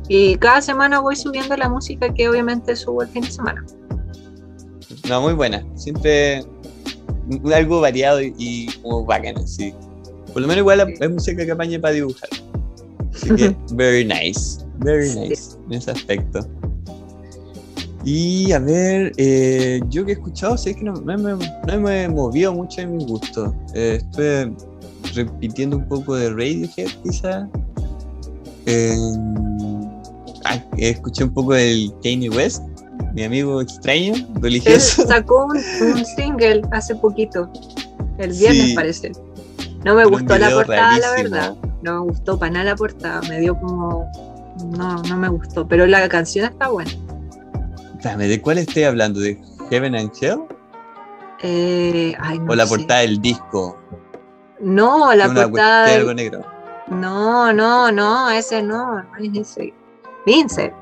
Y 0.08 0.36
cada 0.38 0.62
semana 0.62 1.00
voy 1.00 1.16
subiendo 1.16 1.56
la 1.56 1.70
música 1.70 2.14
que 2.14 2.28
obviamente 2.30 2.76
subo 2.76 3.04
el 3.04 3.10
fin 3.10 3.22
de 3.24 3.32
semana. 3.32 3.64
No, 5.08 5.22
muy 5.22 5.34
buena. 5.34 5.64
Siempre 5.76 6.44
algo 7.54 7.80
variado 7.82 8.22
y, 8.22 8.34
y 8.38 8.68
como 8.82 9.06
bacana, 9.06 9.46
sí. 9.48 9.74
Por 10.34 10.42
lo 10.42 10.48
menos 10.48 10.58
igual 10.60 10.84
Sí. 10.88 10.94
es 11.00 11.10
música 11.12 11.46
que 11.46 11.52
apañe 11.52 11.80
para 11.80 11.94
dibujar. 11.94 12.30
Así 13.14 13.36
que, 13.36 13.56
very 13.74 14.04
nice. 14.06 14.66
Very 14.80 15.10
Sí. 15.10 15.20
nice 15.20 15.58
en 15.68 15.74
ese 15.74 15.92
aspecto. 15.92 16.40
Y 18.06 18.52
a 18.54 18.60
ver, 18.60 19.12
eh, 19.18 19.82
yo 19.90 20.06
que 20.06 20.12
he 20.12 20.16
escuchado, 20.16 20.58
sé 20.58 20.74
que 20.74 20.84
no, 20.84 20.94
no 20.94 21.18
me, 21.18 21.34
no 21.68 21.80
me 21.82 22.04
he 22.04 22.10
movido 22.10 22.54
mucho 22.54 22.82
en 22.82 22.96
mi 22.98 23.06
gusto. 23.06 23.54
Eh, 23.74 24.00
estoy 24.02 24.56
repitiendo 25.16 25.78
un 25.78 25.88
poco 25.88 26.16
de 26.16 26.30
Radiohead, 26.30 26.88
quizá. 27.04 27.48
Eh, 28.66 28.96
ah, 30.46 30.64
escuché 30.78 31.26
un 31.26 31.34
poco 31.34 31.54
del 31.54 31.92
Kanye 32.04 32.30
West, 32.30 32.64
mi 33.14 33.24
amigo 33.24 33.62
extraño, 33.62 34.14
Él 34.16 34.28
religioso. 34.42 35.06
sacó 35.08 35.46
un, 35.48 35.58
un 35.58 36.06
single 36.16 36.62
hace 36.72 36.96
poquito, 36.96 37.52
el 38.18 38.32
viernes 38.32 38.68
Sí. 38.70 38.74
parece. 38.76 39.12
No 39.84 39.96
me 39.96 40.06
gustó 40.06 40.38
la 40.38 40.50
portada, 40.52 40.98
la 41.00 41.12
verdad. 41.12 41.56
No 41.82 41.94
me 42.04 42.12
gustó 42.12 42.38
para 42.38 42.52
nada 42.52 42.66
la 42.66 42.76
portada, 42.76 43.22
me 43.30 43.40
dio 43.40 43.58
como... 43.60 44.10
No, 44.78 45.02
no 45.04 45.18
me 45.18 45.30
gustó, 45.30 45.66
pero 45.68 45.86
la 45.88 46.08
canción 46.10 46.46
está 46.46 46.68
buena. 46.68 46.92
Espérame, 48.00 48.28
¿de 48.30 48.42
cuál 48.42 48.58
estoy 48.60 48.84
hablando? 48.84 49.20
¿De 49.20 49.38
Heaven 49.70 49.94
and 49.96 50.12
Hell? 50.22 50.40
Eh, 51.42 52.16
ay, 52.20 52.40
no 52.40 52.52
¿O 52.54 52.56
la 52.56 52.66
sé. 52.66 52.78
portada 52.78 53.02
del 53.02 53.22
disco? 53.22 53.78
No, 54.62 55.14
la 55.14 55.28
una 55.28 55.44
portada. 55.44 55.86
de 55.88 55.94
algo 55.96 56.14
negro. 56.14 56.46
No, 56.88 57.52
no, 57.54 57.92
no, 57.92 58.30
ese 58.30 58.64
no, 58.64 59.04
no 59.04 59.16
es 59.22 59.50
ese. 59.52 59.74
Vincent, 60.26 60.74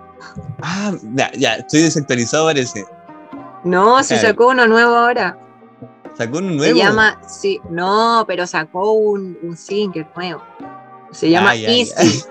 Ah, 0.62 0.93
ya, 1.15 1.32
ya, 1.34 1.56
estoy 1.56 1.82
desactualizado 1.82 2.45
parece. 2.45 2.86
No, 3.63 4.01
se 4.03 4.15
Claro. 4.15 4.27
sacó 4.30 4.47
uno 4.49 4.67
nuevo 4.67 4.95
ahora. 4.95 5.38
Sacó 6.17 6.38
un 6.39 6.49
Se 6.49 6.56
nuevo. 6.56 6.77
llama, 6.77 7.19
sí, 7.27 7.60
no, 7.69 8.23
pero 8.27 8.47
sacó 8.47 8.93
un, 8.93 9.38
un 9.43 9.56
single 9.58 10.08
nuevo. 10.15 10.41
Se 11.12 11.30
llama 11.30 11.51
Ah, 11.51 11.56
Easy. 11.56 12.23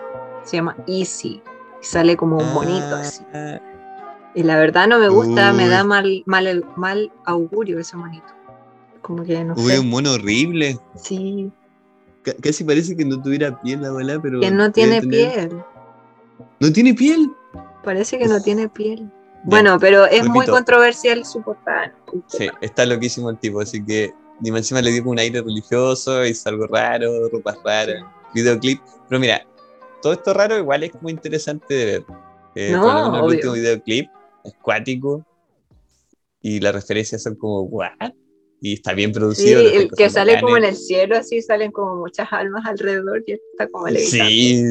Se 0.45 0.57
llama 0.57 0.77
Easy. 0.87 1.43
Y 1.81 1.85
sale 1.85 2.17
como 2.17 2.39
un 2.39 2.55
bonito 2.55 2.97
así. 2.97 3.23
Y 4.37 4.43
la 4.45 4.57
verdad 4.59 4.87
no 4.87 4.99
me 5.01 5.09
gusta, 5.09 5.53
me 5.53 5.67
da 5.67 5.83
mal, 5.83 6.23
mal, 6.27 6.65
mal 6.77 7.11
augurio 7.25 7.81
ese 7.81 7.97
monito. 7.97 8.27
Como 9.03 9.25
que 9.25 9.43
no 9.43 9.55
Uy, 9.55 9.73
sé. 9.73 9.81
un 9.81 9.89
mono 9.91 10.13
horrible. 10.13 10.79
Sí, 10.95 11.51
C- 12.25 12.37
casi 12.43 12.63
parece 12.63 12.97
que 12.97 13.05
no 13.05 13.21
tuviera 13.23 13.61
piel 13.63 13.81
la 13.83 13.91
bola, 13.91 14.21
pero. 14.23 14.41
que 14.41 14.51
no 14.51 14.71
tiene 14.71 15.01
tener- 15.01 15.49
piel. 15.49 15.63
¿No 16.61 16.73
tiene 16.73 16.93
piel? 16.95 17.31
Parece 17.83 18.19
que 18.19 18.27
no 18.29 18.41
tiene 18.43 18.69
piel. 18.69 19.11
Bueno, 19.45 19.79
pero 19.81 20.07
es 20.07 20.27
muy 20.29 20.45
controversial 20.47 21.25
su 21.25 21.41
portada. 21.41 21.95
Sí, 22.27 22.49
está 22.61 22.85
loquísimo 22.85 23.31
el 23.31 23.39
tipo, 23.39 23.61
así 23.61 23.83
que 23.85 24.13
ni 24.41 24.51
más 24.51 24.61
encima 24.61 24.83
le 24.83 24.91
dio 24.91 25.05
un 25.05 25.19
aire 25.19 25.41
religioso, 25.41 26.27
hizo 26.27 26.49
algo 26.51 26.67
raro, 26.67 27.29
ropas 27.31 27.57
raras, 27.65 28.03
videoclip. 28.35 28.81
Pero 29.09 29.21
mira, 29.21 29.47
todo 30.03 30.13
esto 30.15 30.35
raro 30.35 30.59
igual 30.59 30.83
es 30.83 30.93
muy 31.01 31.13
interesante 31.13 31.73
de 31.75 31.85
ver. 31.87 32.05
Eh, 32.57 32.73
No, 32.73 32.83
por 32.83 32.93
lo 32.95 33.05
menos 33.13 33.19
el 33.19 33.37
último 33.37 33.53
videoclip 33.53 34.11
es 34.47 34.55
cuático 34.63 35.25
y 36.41 36.61
las 36.61 36.75
referencias 36.75 37.23
son 37.23 37.35
como, 37.37 37.63
¿what? 37.63 37.91
Y 38.61 38.75
está 38.75 38.95
bien 38.95 39.13
producido. 39.13 39.61
el 39.61 39.91
que 39.91 40.09
sale 40.09 40.41
como 40.41 40.57
en 40.57 40.65
el 40.65 40.77
cielo, 40.77 41.17
así 41.17 41.43
salen 41.43 41.73
como 41.73 41.97
muchas 41.97 42.29
almas 42.33 42.65
alrededor 42.67 43.23
y 43.27 43.33
está 43.33 43.69
como 43.69 43.87
levitando. 43.89 44.25
Sí, 44.25 44.65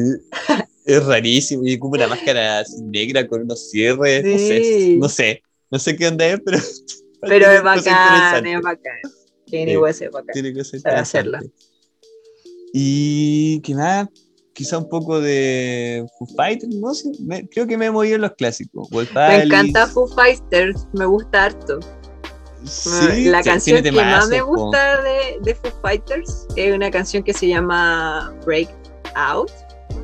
es 0.84 1.04
rarísimo. 1.04 1.62
Y 1.64 1.78
como 1.78 1.92
una 1.92 2.08
máscara 2.08 2.64
negra 2.82 3.26
con 3.26 3.42
unos 3.42 3.70
cierres. 3.70 4.24
No, 4.24 4.38
sé, 4.38 4.96
no 4.98 5.08
sé, 5.08 5.42
no 5.70 5.78
sé 5.78 5.96
qué 5.96 6.08
onda 6.08 6.26
es, 6.26 6.40
pero. 6.44 6.58
Pero 7.22 7.46
tiene 7.46 7.56
es 7.56 7.62
bacán, 7.62 8.46
es 8.46 8.60
bacán. 8.60 9.00
Sí. 9.46 9.76
West 9.76 10.02
es 10.02 10.10
bacán. 10.10 10.32
Tiene 10.34 10.52
cosas 10.52 10.82
Sabe 10.82 10.96
hacerla. 10.96 11.38
interesantes. 11.38 11.76
Y 12.72 13.60
qué 13.62 13.74
más, 13.74 14.08
quizá 14.56 14.78
un 14.78 14.88
poco 14.88 15.20
de 15.20 16.04
Foo 16.18 16.26
Fighters, 16.34 16.74
no 16.76 16.94
sé, 16.94 17.10
me- 17.20 17.46
creo 17.48 17.66
que 17.66 17.76
me 17.76 17.86
he 17.86 17.90
movido 17.90 18.14
en 18.16 18.22
los 18.22 18.32
clásicos. 18.32 18.88
Wolf 18.90 19.12
Me 19.14 19.20
Alice, 19.20 19.44
encanta 19.46 19.86
Foo 19.86 20.08
Fighters, 20.08 20.86
me 20.94 21.04
gusta 21.04 21.44
harto. 21.44 21.78
sí, 22.64 23.26
la 23.26 23.42
canción 23.42 23.82
que 23.82 23.92
más 23.92 24.28
me 24.28 24.40
gusta 24.40 25.02
de, 25.02 25.38
de 25.42 25.54
Foo 25.54 25.70
Fighters 25.82 26.46
es 26.56 26.74
una 26.74 26.90
canción 26.90 27.22
que 27.22 27.34
se 27.34 27.46
llama 27.48 28.34
Break 28.46 28.70
Out. 29.14 29.50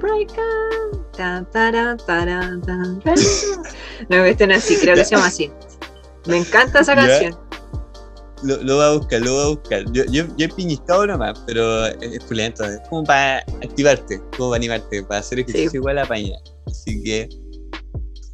Break 0.01 0.31
Out. 0.39 1.13
Tan, 1.17 1.51
taran, 1.51 1.97
taran, 2.07 2.61
tan, 2.63 3.01
taran. 3.01 3.17
No 4.09 4.17
me 4.19 4.31
estén 4.31 4.53
así, 4.53 4.77
creo 4.77 4.95
que 4.97 5.05
se 5.05 5.15
llama 5.15 5.29
así. 5.29 5.51
Me 6.27 6.37
encanta 6.39 6.81
esa 6.81 6.95
canción. 6.95 7.37
Lo, 8.45 8.57
lo 8.63 8.77
voy 8.77 8.85
a 8.85 8.93
buscar, 8.93 9.21
lo 9.23 9.33
voy 9.33 9.43
a 9.45 9.49
buscar. 9.49 9.85
Yo, 9.93 10.05
yo, 10.07 10.25
yo 10.37 10.47
he 10.47 10.49
piñiscado 10.49 11.07
nomás, 11.07 11.39
pero 11.47 11.87
es, 11.87 11.97
es 12.03 12.25
pulento, 12.25 12.65
es 12.65 12.81
como 12.89 13.05
para 13.05 13.39
activarte, 13.39 14.21
como 14.37 14.51
para 14.51 14.57
animarte, 14.57 15.03
para 15.05 15.21
hacer 15.21 15.39
ejercicio 15.41 15.71
Sí. 15.71 15.77
igual 15.77 15.99
a 15.99 16.07
paña. 16.07 16.35
Así 16.67 17.03
que 17.03 17.29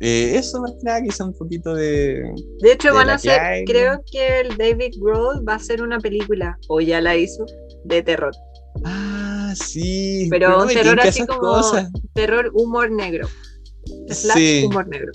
eh, 0.01 0.37
eso 0.37 0.61
más 0.61 0.71
que 0.73 0.79
nada, 0.85 1.03
quizá 1.03 1.25
un 1.25 1.35
poquito 1.37 1.75
de... 1.75 2.23
De 2.61 2.73
hecho, 2.73 2.89
de 2.89 2.95
van 2.95 3.11
a 3.11 3.15
hacer, 3.15 3.65
creo 3.67 4.01
que 4.11 4.41
el 4.41 4.57
David 4.57 4.95
Grohl 5.01 5.47
va 5.47 5.55
a 5.55 5.57
hacer 5.57 5.83
una 5.83 5.99
película, 5.99 6.57
o 6.69 6.81
ya 6.81 7.01
la 7.01 7.17
hizo, 7.17 7.45
de 7.85 8.03
terror. 8.03 8.31
Ah, 8.85 9.53
sí. 9.57 10.29
Pero 10.31 10.63
un 10.63 10.69
terror 10.69 11.01
así 11.01 11.27
como 11.27 11.41
cosas. 11.41 11.89
terror 12.15 12.51
humor 12.55 12.91
negro. 12.93 13.27
Slash 14.09 14.37
Sí. 14.37 14.65
humor 14.67 14.87
negro. 14.87 15.11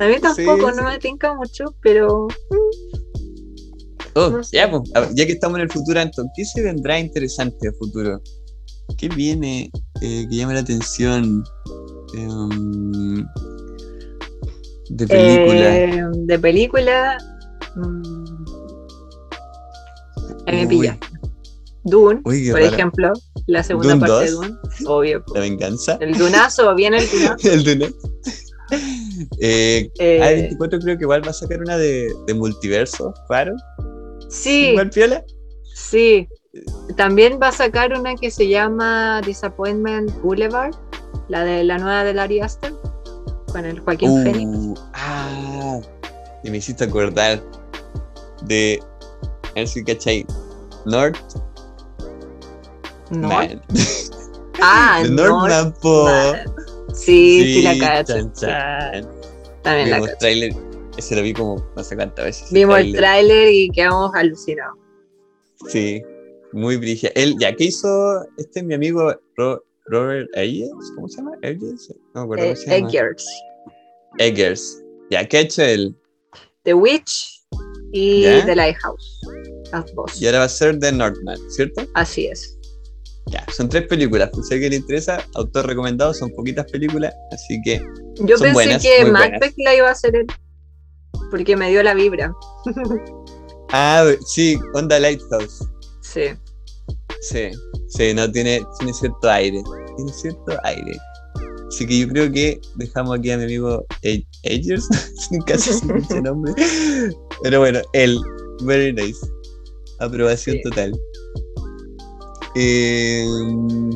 A 0.00 0.06
mí 0.08 0.14
tampoco, 0.18 0.70
Sí, 0.70 0.76
no 0.76 0.88
sí. 0.88 0.94
me 0.94 0.98
tinca 0.98 1.34
mucho, 1.34 1.64
pero 1.82 2.26
Oh, 4.18 4.40
ya, 4.50 4.70
pues, 4.70 4.82
ya 5.14 5.26
que 5.26 5.32
estamos 5.32 5.56
en 5.58 5.64
el 5.64 5.70
futuro, 5.70 6.00
Anton, 6.00 6.26
¿qué 6.34 6.44
se 6.44 6.62
vendrá 6.62 6.98
interesante 6.98 7.68
a 7.68 7.72
futuro? 7.72 8.18
¿Qué 8.96 9.08
viene 9.10 9.70
eh, 10.00 10.26
que 10.30 10.36
llame 10.36 10.54
la 10.54 10.60
atención? 10.60 11.44
Em, 12.16 13.26
de 14.88 15.06
película. 15.06 15.76
Eh, 15.76 16.02
de 16.14 16.38
película. 16.38 17.18
mm, 17.74 18.44
ahí 20.46 20.56
me 20.62 20.66
pilla. 20.66 20.98
Dune, 21.84 22.20
Uy, 22.24 22.50
por 22.50 22.62
ejemplo, 22.62 23.12
la 23.46 23.62
segunda 23.62 23.94
¿Dune 23.94 24.00
parte 24.00 24.24
de 24.24 24.30
2? 24.30 24.40
Dune. 24.40 24.56
Obvio. 24.86 25.24
La 25.34 25.40
venganza. 25.40 25.98
El 26.00 26.16
Dunazo, 26.16 26.74
viene 26.76 26.98
el 26.98 27.08
Dunazo. 27.10 27.52
el 27.52 27.64
Dune. 27.64 27.94
Eh, 29.40 29.88
Eh, 30.00 30.50
A24 30.58 30.82
creo 30.82 30.98
que 30.98 31.04
igual 31.04 31.24
va 31.24 31.30
a 31.30 31.32
sacar 31.32 31.60
una 31.60 31.78
de, 31.78 32.12
de 32.26 32.34
multiverso, 32.34 33.14
raro. 33.28 33.54
Sí, 34.28 34.68
Igual 34.70 34.90
piola. 34.90 35.24
sí. 35.74 36.28
También 36.96 37.38
va 37.42 37.48
a 37.48 37.52
sacar 37.52 37.92
una 37.98 38.14
que 38.14 38.30
se 38.30 38.48
llama 38.48 39.20
Disappointment 39.26 40.10
Boulevard, 40.22 40.74
la 41.28 41.44
de 41.44 41.64
la 41.64 41.76
nueva 41.76 42.02
de 42.02 42.14
Larry 42.14 42.40
Aston, 42.40 42.78
con 43.52 43.66
el 43.66 43.78
Joaquín 43.80 44.08
Uh, 44.10 44.22
Phoenix. 44.24 44.80
ah, 44.94 45.78
y 46.42 46.50
me 46.50 46.56
hiciste 46.58 46.84
acordar 46.84 47.42
de. 48.42 48.82
A 49.50 49.54
ver 49.60 49.68
si 49.68 49.84
cachai. 49.84 50.24
North 50.86 51.18
No. 53.10 53.28
Man. 53.28 53.60
Ah, 54.62 55.00
The 55.02 55.10
Northman. 55.10 55.50
Northman, 55.50 55.74
po. 55.82 56.08
Sí, 56.94 57.54
sí, 57.56 57.62
la 57.62 57.76
cacho. 57.78 58.14
También 59.62 59.90
la 59.90 59.96
Vimos 59.96 60.08
cacho. 60.08 60.18
trailer, 60.20 60.54
ese 60.96 61.16
lo 61.16 61.22
vi 61.22 61.32
como 61.32 61.56
no 61.76 61.84
sé 61.84 61.96
cuántas 61.96 62.24
veces. 62.24 62.52
Vimos 62.52 62.78
el 62.78 62.94
tráiler. 62.94 63.48
y 63.52 63.70
quedamos 63.70 64.10
alucinados. 64.14 64.78
Sí, 65.68 66.02
muy 66.52 66.76
brígida. 66.76 67.10
Él, 67.14 67.34
ya, 67.38 67.54
¿qué 67.54 67.64
hizo 67.64 67.88
este 68.36 68.62
mi 68.62 68.74
amigo 68.74 69.14
Ro- 69.36 69.64
Robert 69.86 70.28
Eggers? 70.34 70.92
¿Cómo 70.94 71.08
se 71.08 71.18
llama? 71.18 71.32
Eggers? 71.42 71.94
No 72.14 72.20
me 72.20 72.24
acuerdo 72.24 72.44
Eh, 72.44 72.46
cómo 72.48 72.56
se 72.56 72.66
llama. 72.70 72.88
Eggers, 72.88 73.26
Eggers. 74.18 74.82
Ya, 75.10 75.26
¿qué 75.28 75.36
ha 75.36 75.40
hecho 75.40 75.62
él? 75.62 75.94
The 76.64 76.74
Witch 76.74 77.44
y 77.92 78.22
¿Ya? 78.22 78.44
The 78.44 78.56
Lighthouse. 78.56 79.20
Las 79.72 79.94
dos. 79.94 80.20
Y 80.20 80.26
ahora 80.26 80.40
va 80.40 80.44
a 80.44 80.48
ser 80.48 80.78
The 80.78 80.92
Northman, 80.92 81.38
¿cierto? 81.50 81.86
Así 81.94 82.26
es. 82.26 82.58
Ya, 83.26 83.44
son 83.52 83.68
tres 83.68 83.86
películas. 83.88 84.30
Pues 84.32 84.46
si 84.48 84.54
a 84.54 84.56
alguien 84.56 84.70
le 84.70 84.76
interesa, 84.78 85.18
autor 85.34 85.66
recomendado, 85.66 86.14
son 86.14 86.30
poquitas 86.30 86.70
películas, 86.70 87.12
así 87.32 87.60
que 87.64 87.80
Yo 88.20 88.36
pensé 88.38 88.52
buenas, 88.52 88.82
que 88.82 89.04
Macbeth 89.04 89.54
la 89.58 89.74
iba 89.74 89.88
a 89.88 89.92
hacer 89.92 90.14
él. 90.14 90.26
Porque 91.30 91.56
me 91.56 91.70
dio 91.70 91.82
la 91.82 91.94
vibra. 91.94 92.32
Ah, 93.72 94.04
sí, 94.26 94.58
Onda 94.74 94.98
Lighthouse. 94.98 95.68
Sí. 96.00 96.22
Sí, 97.20 97.50
sí, 97.88 98.14
no, 98.14 98.30
tiene, 98.30 98.62
tiene 98.78 98.92
cierto 98.92 99.28
aire. 99.30 99.62
Tiene 99.96 100.12
cierto 100.12 100.56
aire. 100.64 100.96
Así 101.68 101.84
que 101.86 101.98
yo 101.98 102.08
creo 102.08 102.30
que 102.30 102.60
dejamos 102.76 103.18
aquí 103.18 103.30
a 103.32 103.36
mi 103.38 103.44
amigo 103.44 103.84
Eggers, 104.02 104.88
casi 105.46 105.72
se 105.72 105.84
me 105.86 105.94
dice 105.94 106.18
el 106.18 106.22
nombre. 106.22 106.52
Pero 107.42 107.58
bueno, 107.58 107.80
él, 107.92 108.18
very 108.62 108.92
nice. 108.92 109.18
Aprobación 109.98 110.56
Sí. 110.56 110.62
total. 110.62 110.92
Eh, 112.54 113.26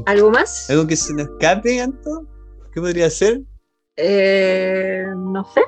¿Algo 0.06 0.30
más? 0.30 0.68
¿Algo 0.68 0.86
que 0.86 0.96
se 0.96 1.12
nos 1.14 1.28
escape, 1.28 1.80
Anto? 1.80 2.26
¿Qué 2.74 2.80
podría 2.80 3.08
ser? 3.08 3.40
Eh, 3.96 5.04
no 5.16 5.44
sé. 5.54 5.60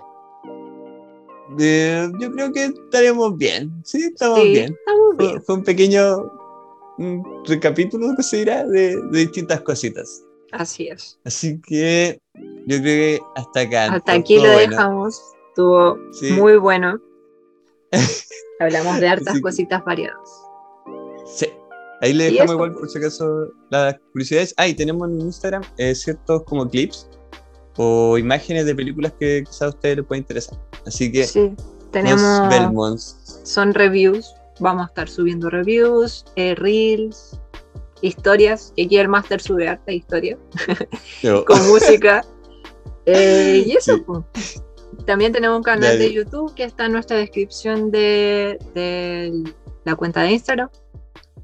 Eh, 1.59 2.09
yo 2.21 2.33
creo 2.33 2.53
que 2.53 2.65
estaremos 2.65 3.37
bien. 3.37 3.73
Sí, 3.85 4.03
estamos 4.05 4.41
Sí, 4.41 4.49
bien. 4.51 4.73
Estamos 4.79 5.17
Fue, 5.17 5.27
bien. 5.27 5.43
fue 5.43 5.55
un 5.57 5.65
pequeño 5.65 6.33
un 6.99 7.25
recapítulo, 7.47 8.15
que 8.17 8.23
se 8.23 8.39
dirá, 8.39 8.65
de, 8.67 8.97
de 9.11 9.19
distintas 9.19 9.61
cositas. 9.63 10.23
Así 10.53 10.89
es. 10.89 11.19
Así 11.25 11.61
que 11.63 12.21
yo 12.67 12.79
creo 12.81 12.83
que 12.83 13.21
hasta 13.37 13.61
acá. 13.61 13.95
Hasta 13.95 14.13
aquí 14.13 14.37
lo 14.37 14.53
bueno. 14.53 14.71
dejamos. 14.71 15.21
Estuvo 15.49 15.99
Sí. 16.13 16.33
muy 16.33 16.57
bueno. 16.59 17.01
Hablamos 18.61 19.01
de 19.01 19.09
hartas 19.09 19.41
cositas 19.41 19.83
variadas. 19.85 20.29
Sí. 21.27 21.47
Ahí 22.03 22.13
le 22.13 22.31
dejamos 22.31 22.55
igual, 22.55 22.73
por 22.75 22.89
si 22.89 22.99
acaso, 22.99 23.49
las 23.71 23.97
curiosidades. 24.13 24.55
Ah, 24.57 24.69
y 24.69 24.75
tenemos 24.75 25.09
en 25.09 25.21
Instagram 25.21 25.63
eh, 25.79 25.95
ciertos 25.95 26.43
como 26.45 26.69
clips 26.69 27.09
o 27.77 28.19
imágenes 28.19 28.67
de 28.67 28.75
películas 28.75 29.13
que 29.19 29.43
quizás 29.47 29.63
a 29.63 29.69
ustedes 29.71 29.97
les 29.99 30.07
pueda 30.07 30.19
interesar. 30.19 30.59
Así 30.87 31.11
que 31.13 31.25
Sí. 31.25 31.51
nos 31.51 31.91
Tenemos. 31.91 32.49
vemos. 32.49 33.17
son 33.45 33.75
reviews. 33.75 34.35
Vamos 34.61 34.85
a 34.85 34.87
estar 34.89 35.09
subiendo 35.09 35.51
reviews, 35.51 36.25
eh, 36.37 36.55
reels, 36.55 37.39
historias. 38.01 38.73
Que 38.77 38.85
aquí 38.85 38.97
el 38.99 39.09
Master 39.09 39.41
sube 39.41 39.69
harta 39.69 39.93
historia 39.93 40.37
Yo- 41.23 41.45
con 41.47 41.67
música. 41.69 42.25
Eh, 43.05 43.65
y 43.67 43.73
eso. 43.73 43.97
Sí. 43.97 44.03
pues. 44.07 44.63
También 45.07 45.33
tenemos 45.33 45.57
un 45.57 45.65
canal 45.65 45.83
Dale. 45.83 45.99
de 45.99 46.13
YouTube 46.13 46.55
que 46.55 46.63
está 46.63 46.87
en 46.87 46.93
nuestra 46.93 47.17
descripción 47.17 47.91
de, 47.91 48.59
de 48.77 49.43
la 49.85 49.97
cuenta 49.97 50.23
de 50.23 50.31
Instagram. 50.31 50.69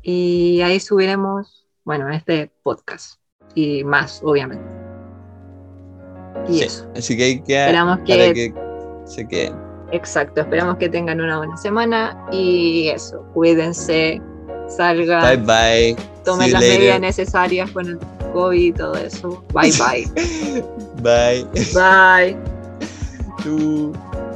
Y 0.03 0.61
ahí 0.61 0.79
subiremos, 0.79 1.67
bueno, 1.85 2.09
este 2.11 2.53
podcast 2.63 3.19
y 3.57 3.83
más, 3.83 4.21
obviamente. 4.23 4.65
Y 6.49 6.59
Sí, 6.59 6.63
eso. 6.63 6.87
Así 6.95 7.17
que 7.17 7.25
hay 7.25 7.43
que 7.43 7.59
Esperamos 7.61 7.99
que 8.07 8.55
se 9.09 9.27
queden. 9.27 9.55
Exacto, 9.93 10.43
esperamos 10.43 10.77
que 10.77 10.89
tengan 10.89 11.21
una 11.21 11.39
buena 11.39 11.57
semana 11.57 12.17
y 12.31 12.89
eso, 12.89 13.23
cuídense, 13.33 14.21
salgan, 14.69 15.23
Bye 15.23 15.37
bye. 15.95 15.97
tomen 16.25 16.53
las 16.53 16.61
later. 16.61 16.79
medidas 16.79 17.01
necesarias 17.01 17.71
con 17.71 17.87
el 17.87 17.99
COVID 18.33 18.61
y 18.61 18.73
todo 18.73 18.95
eso. 18.97 19.43
Bye 19.55 19.73
bye. 19.73 20.63
Bye. 21.03 21.47
bye. 21.75 22.37
Tú. 23.43 23.93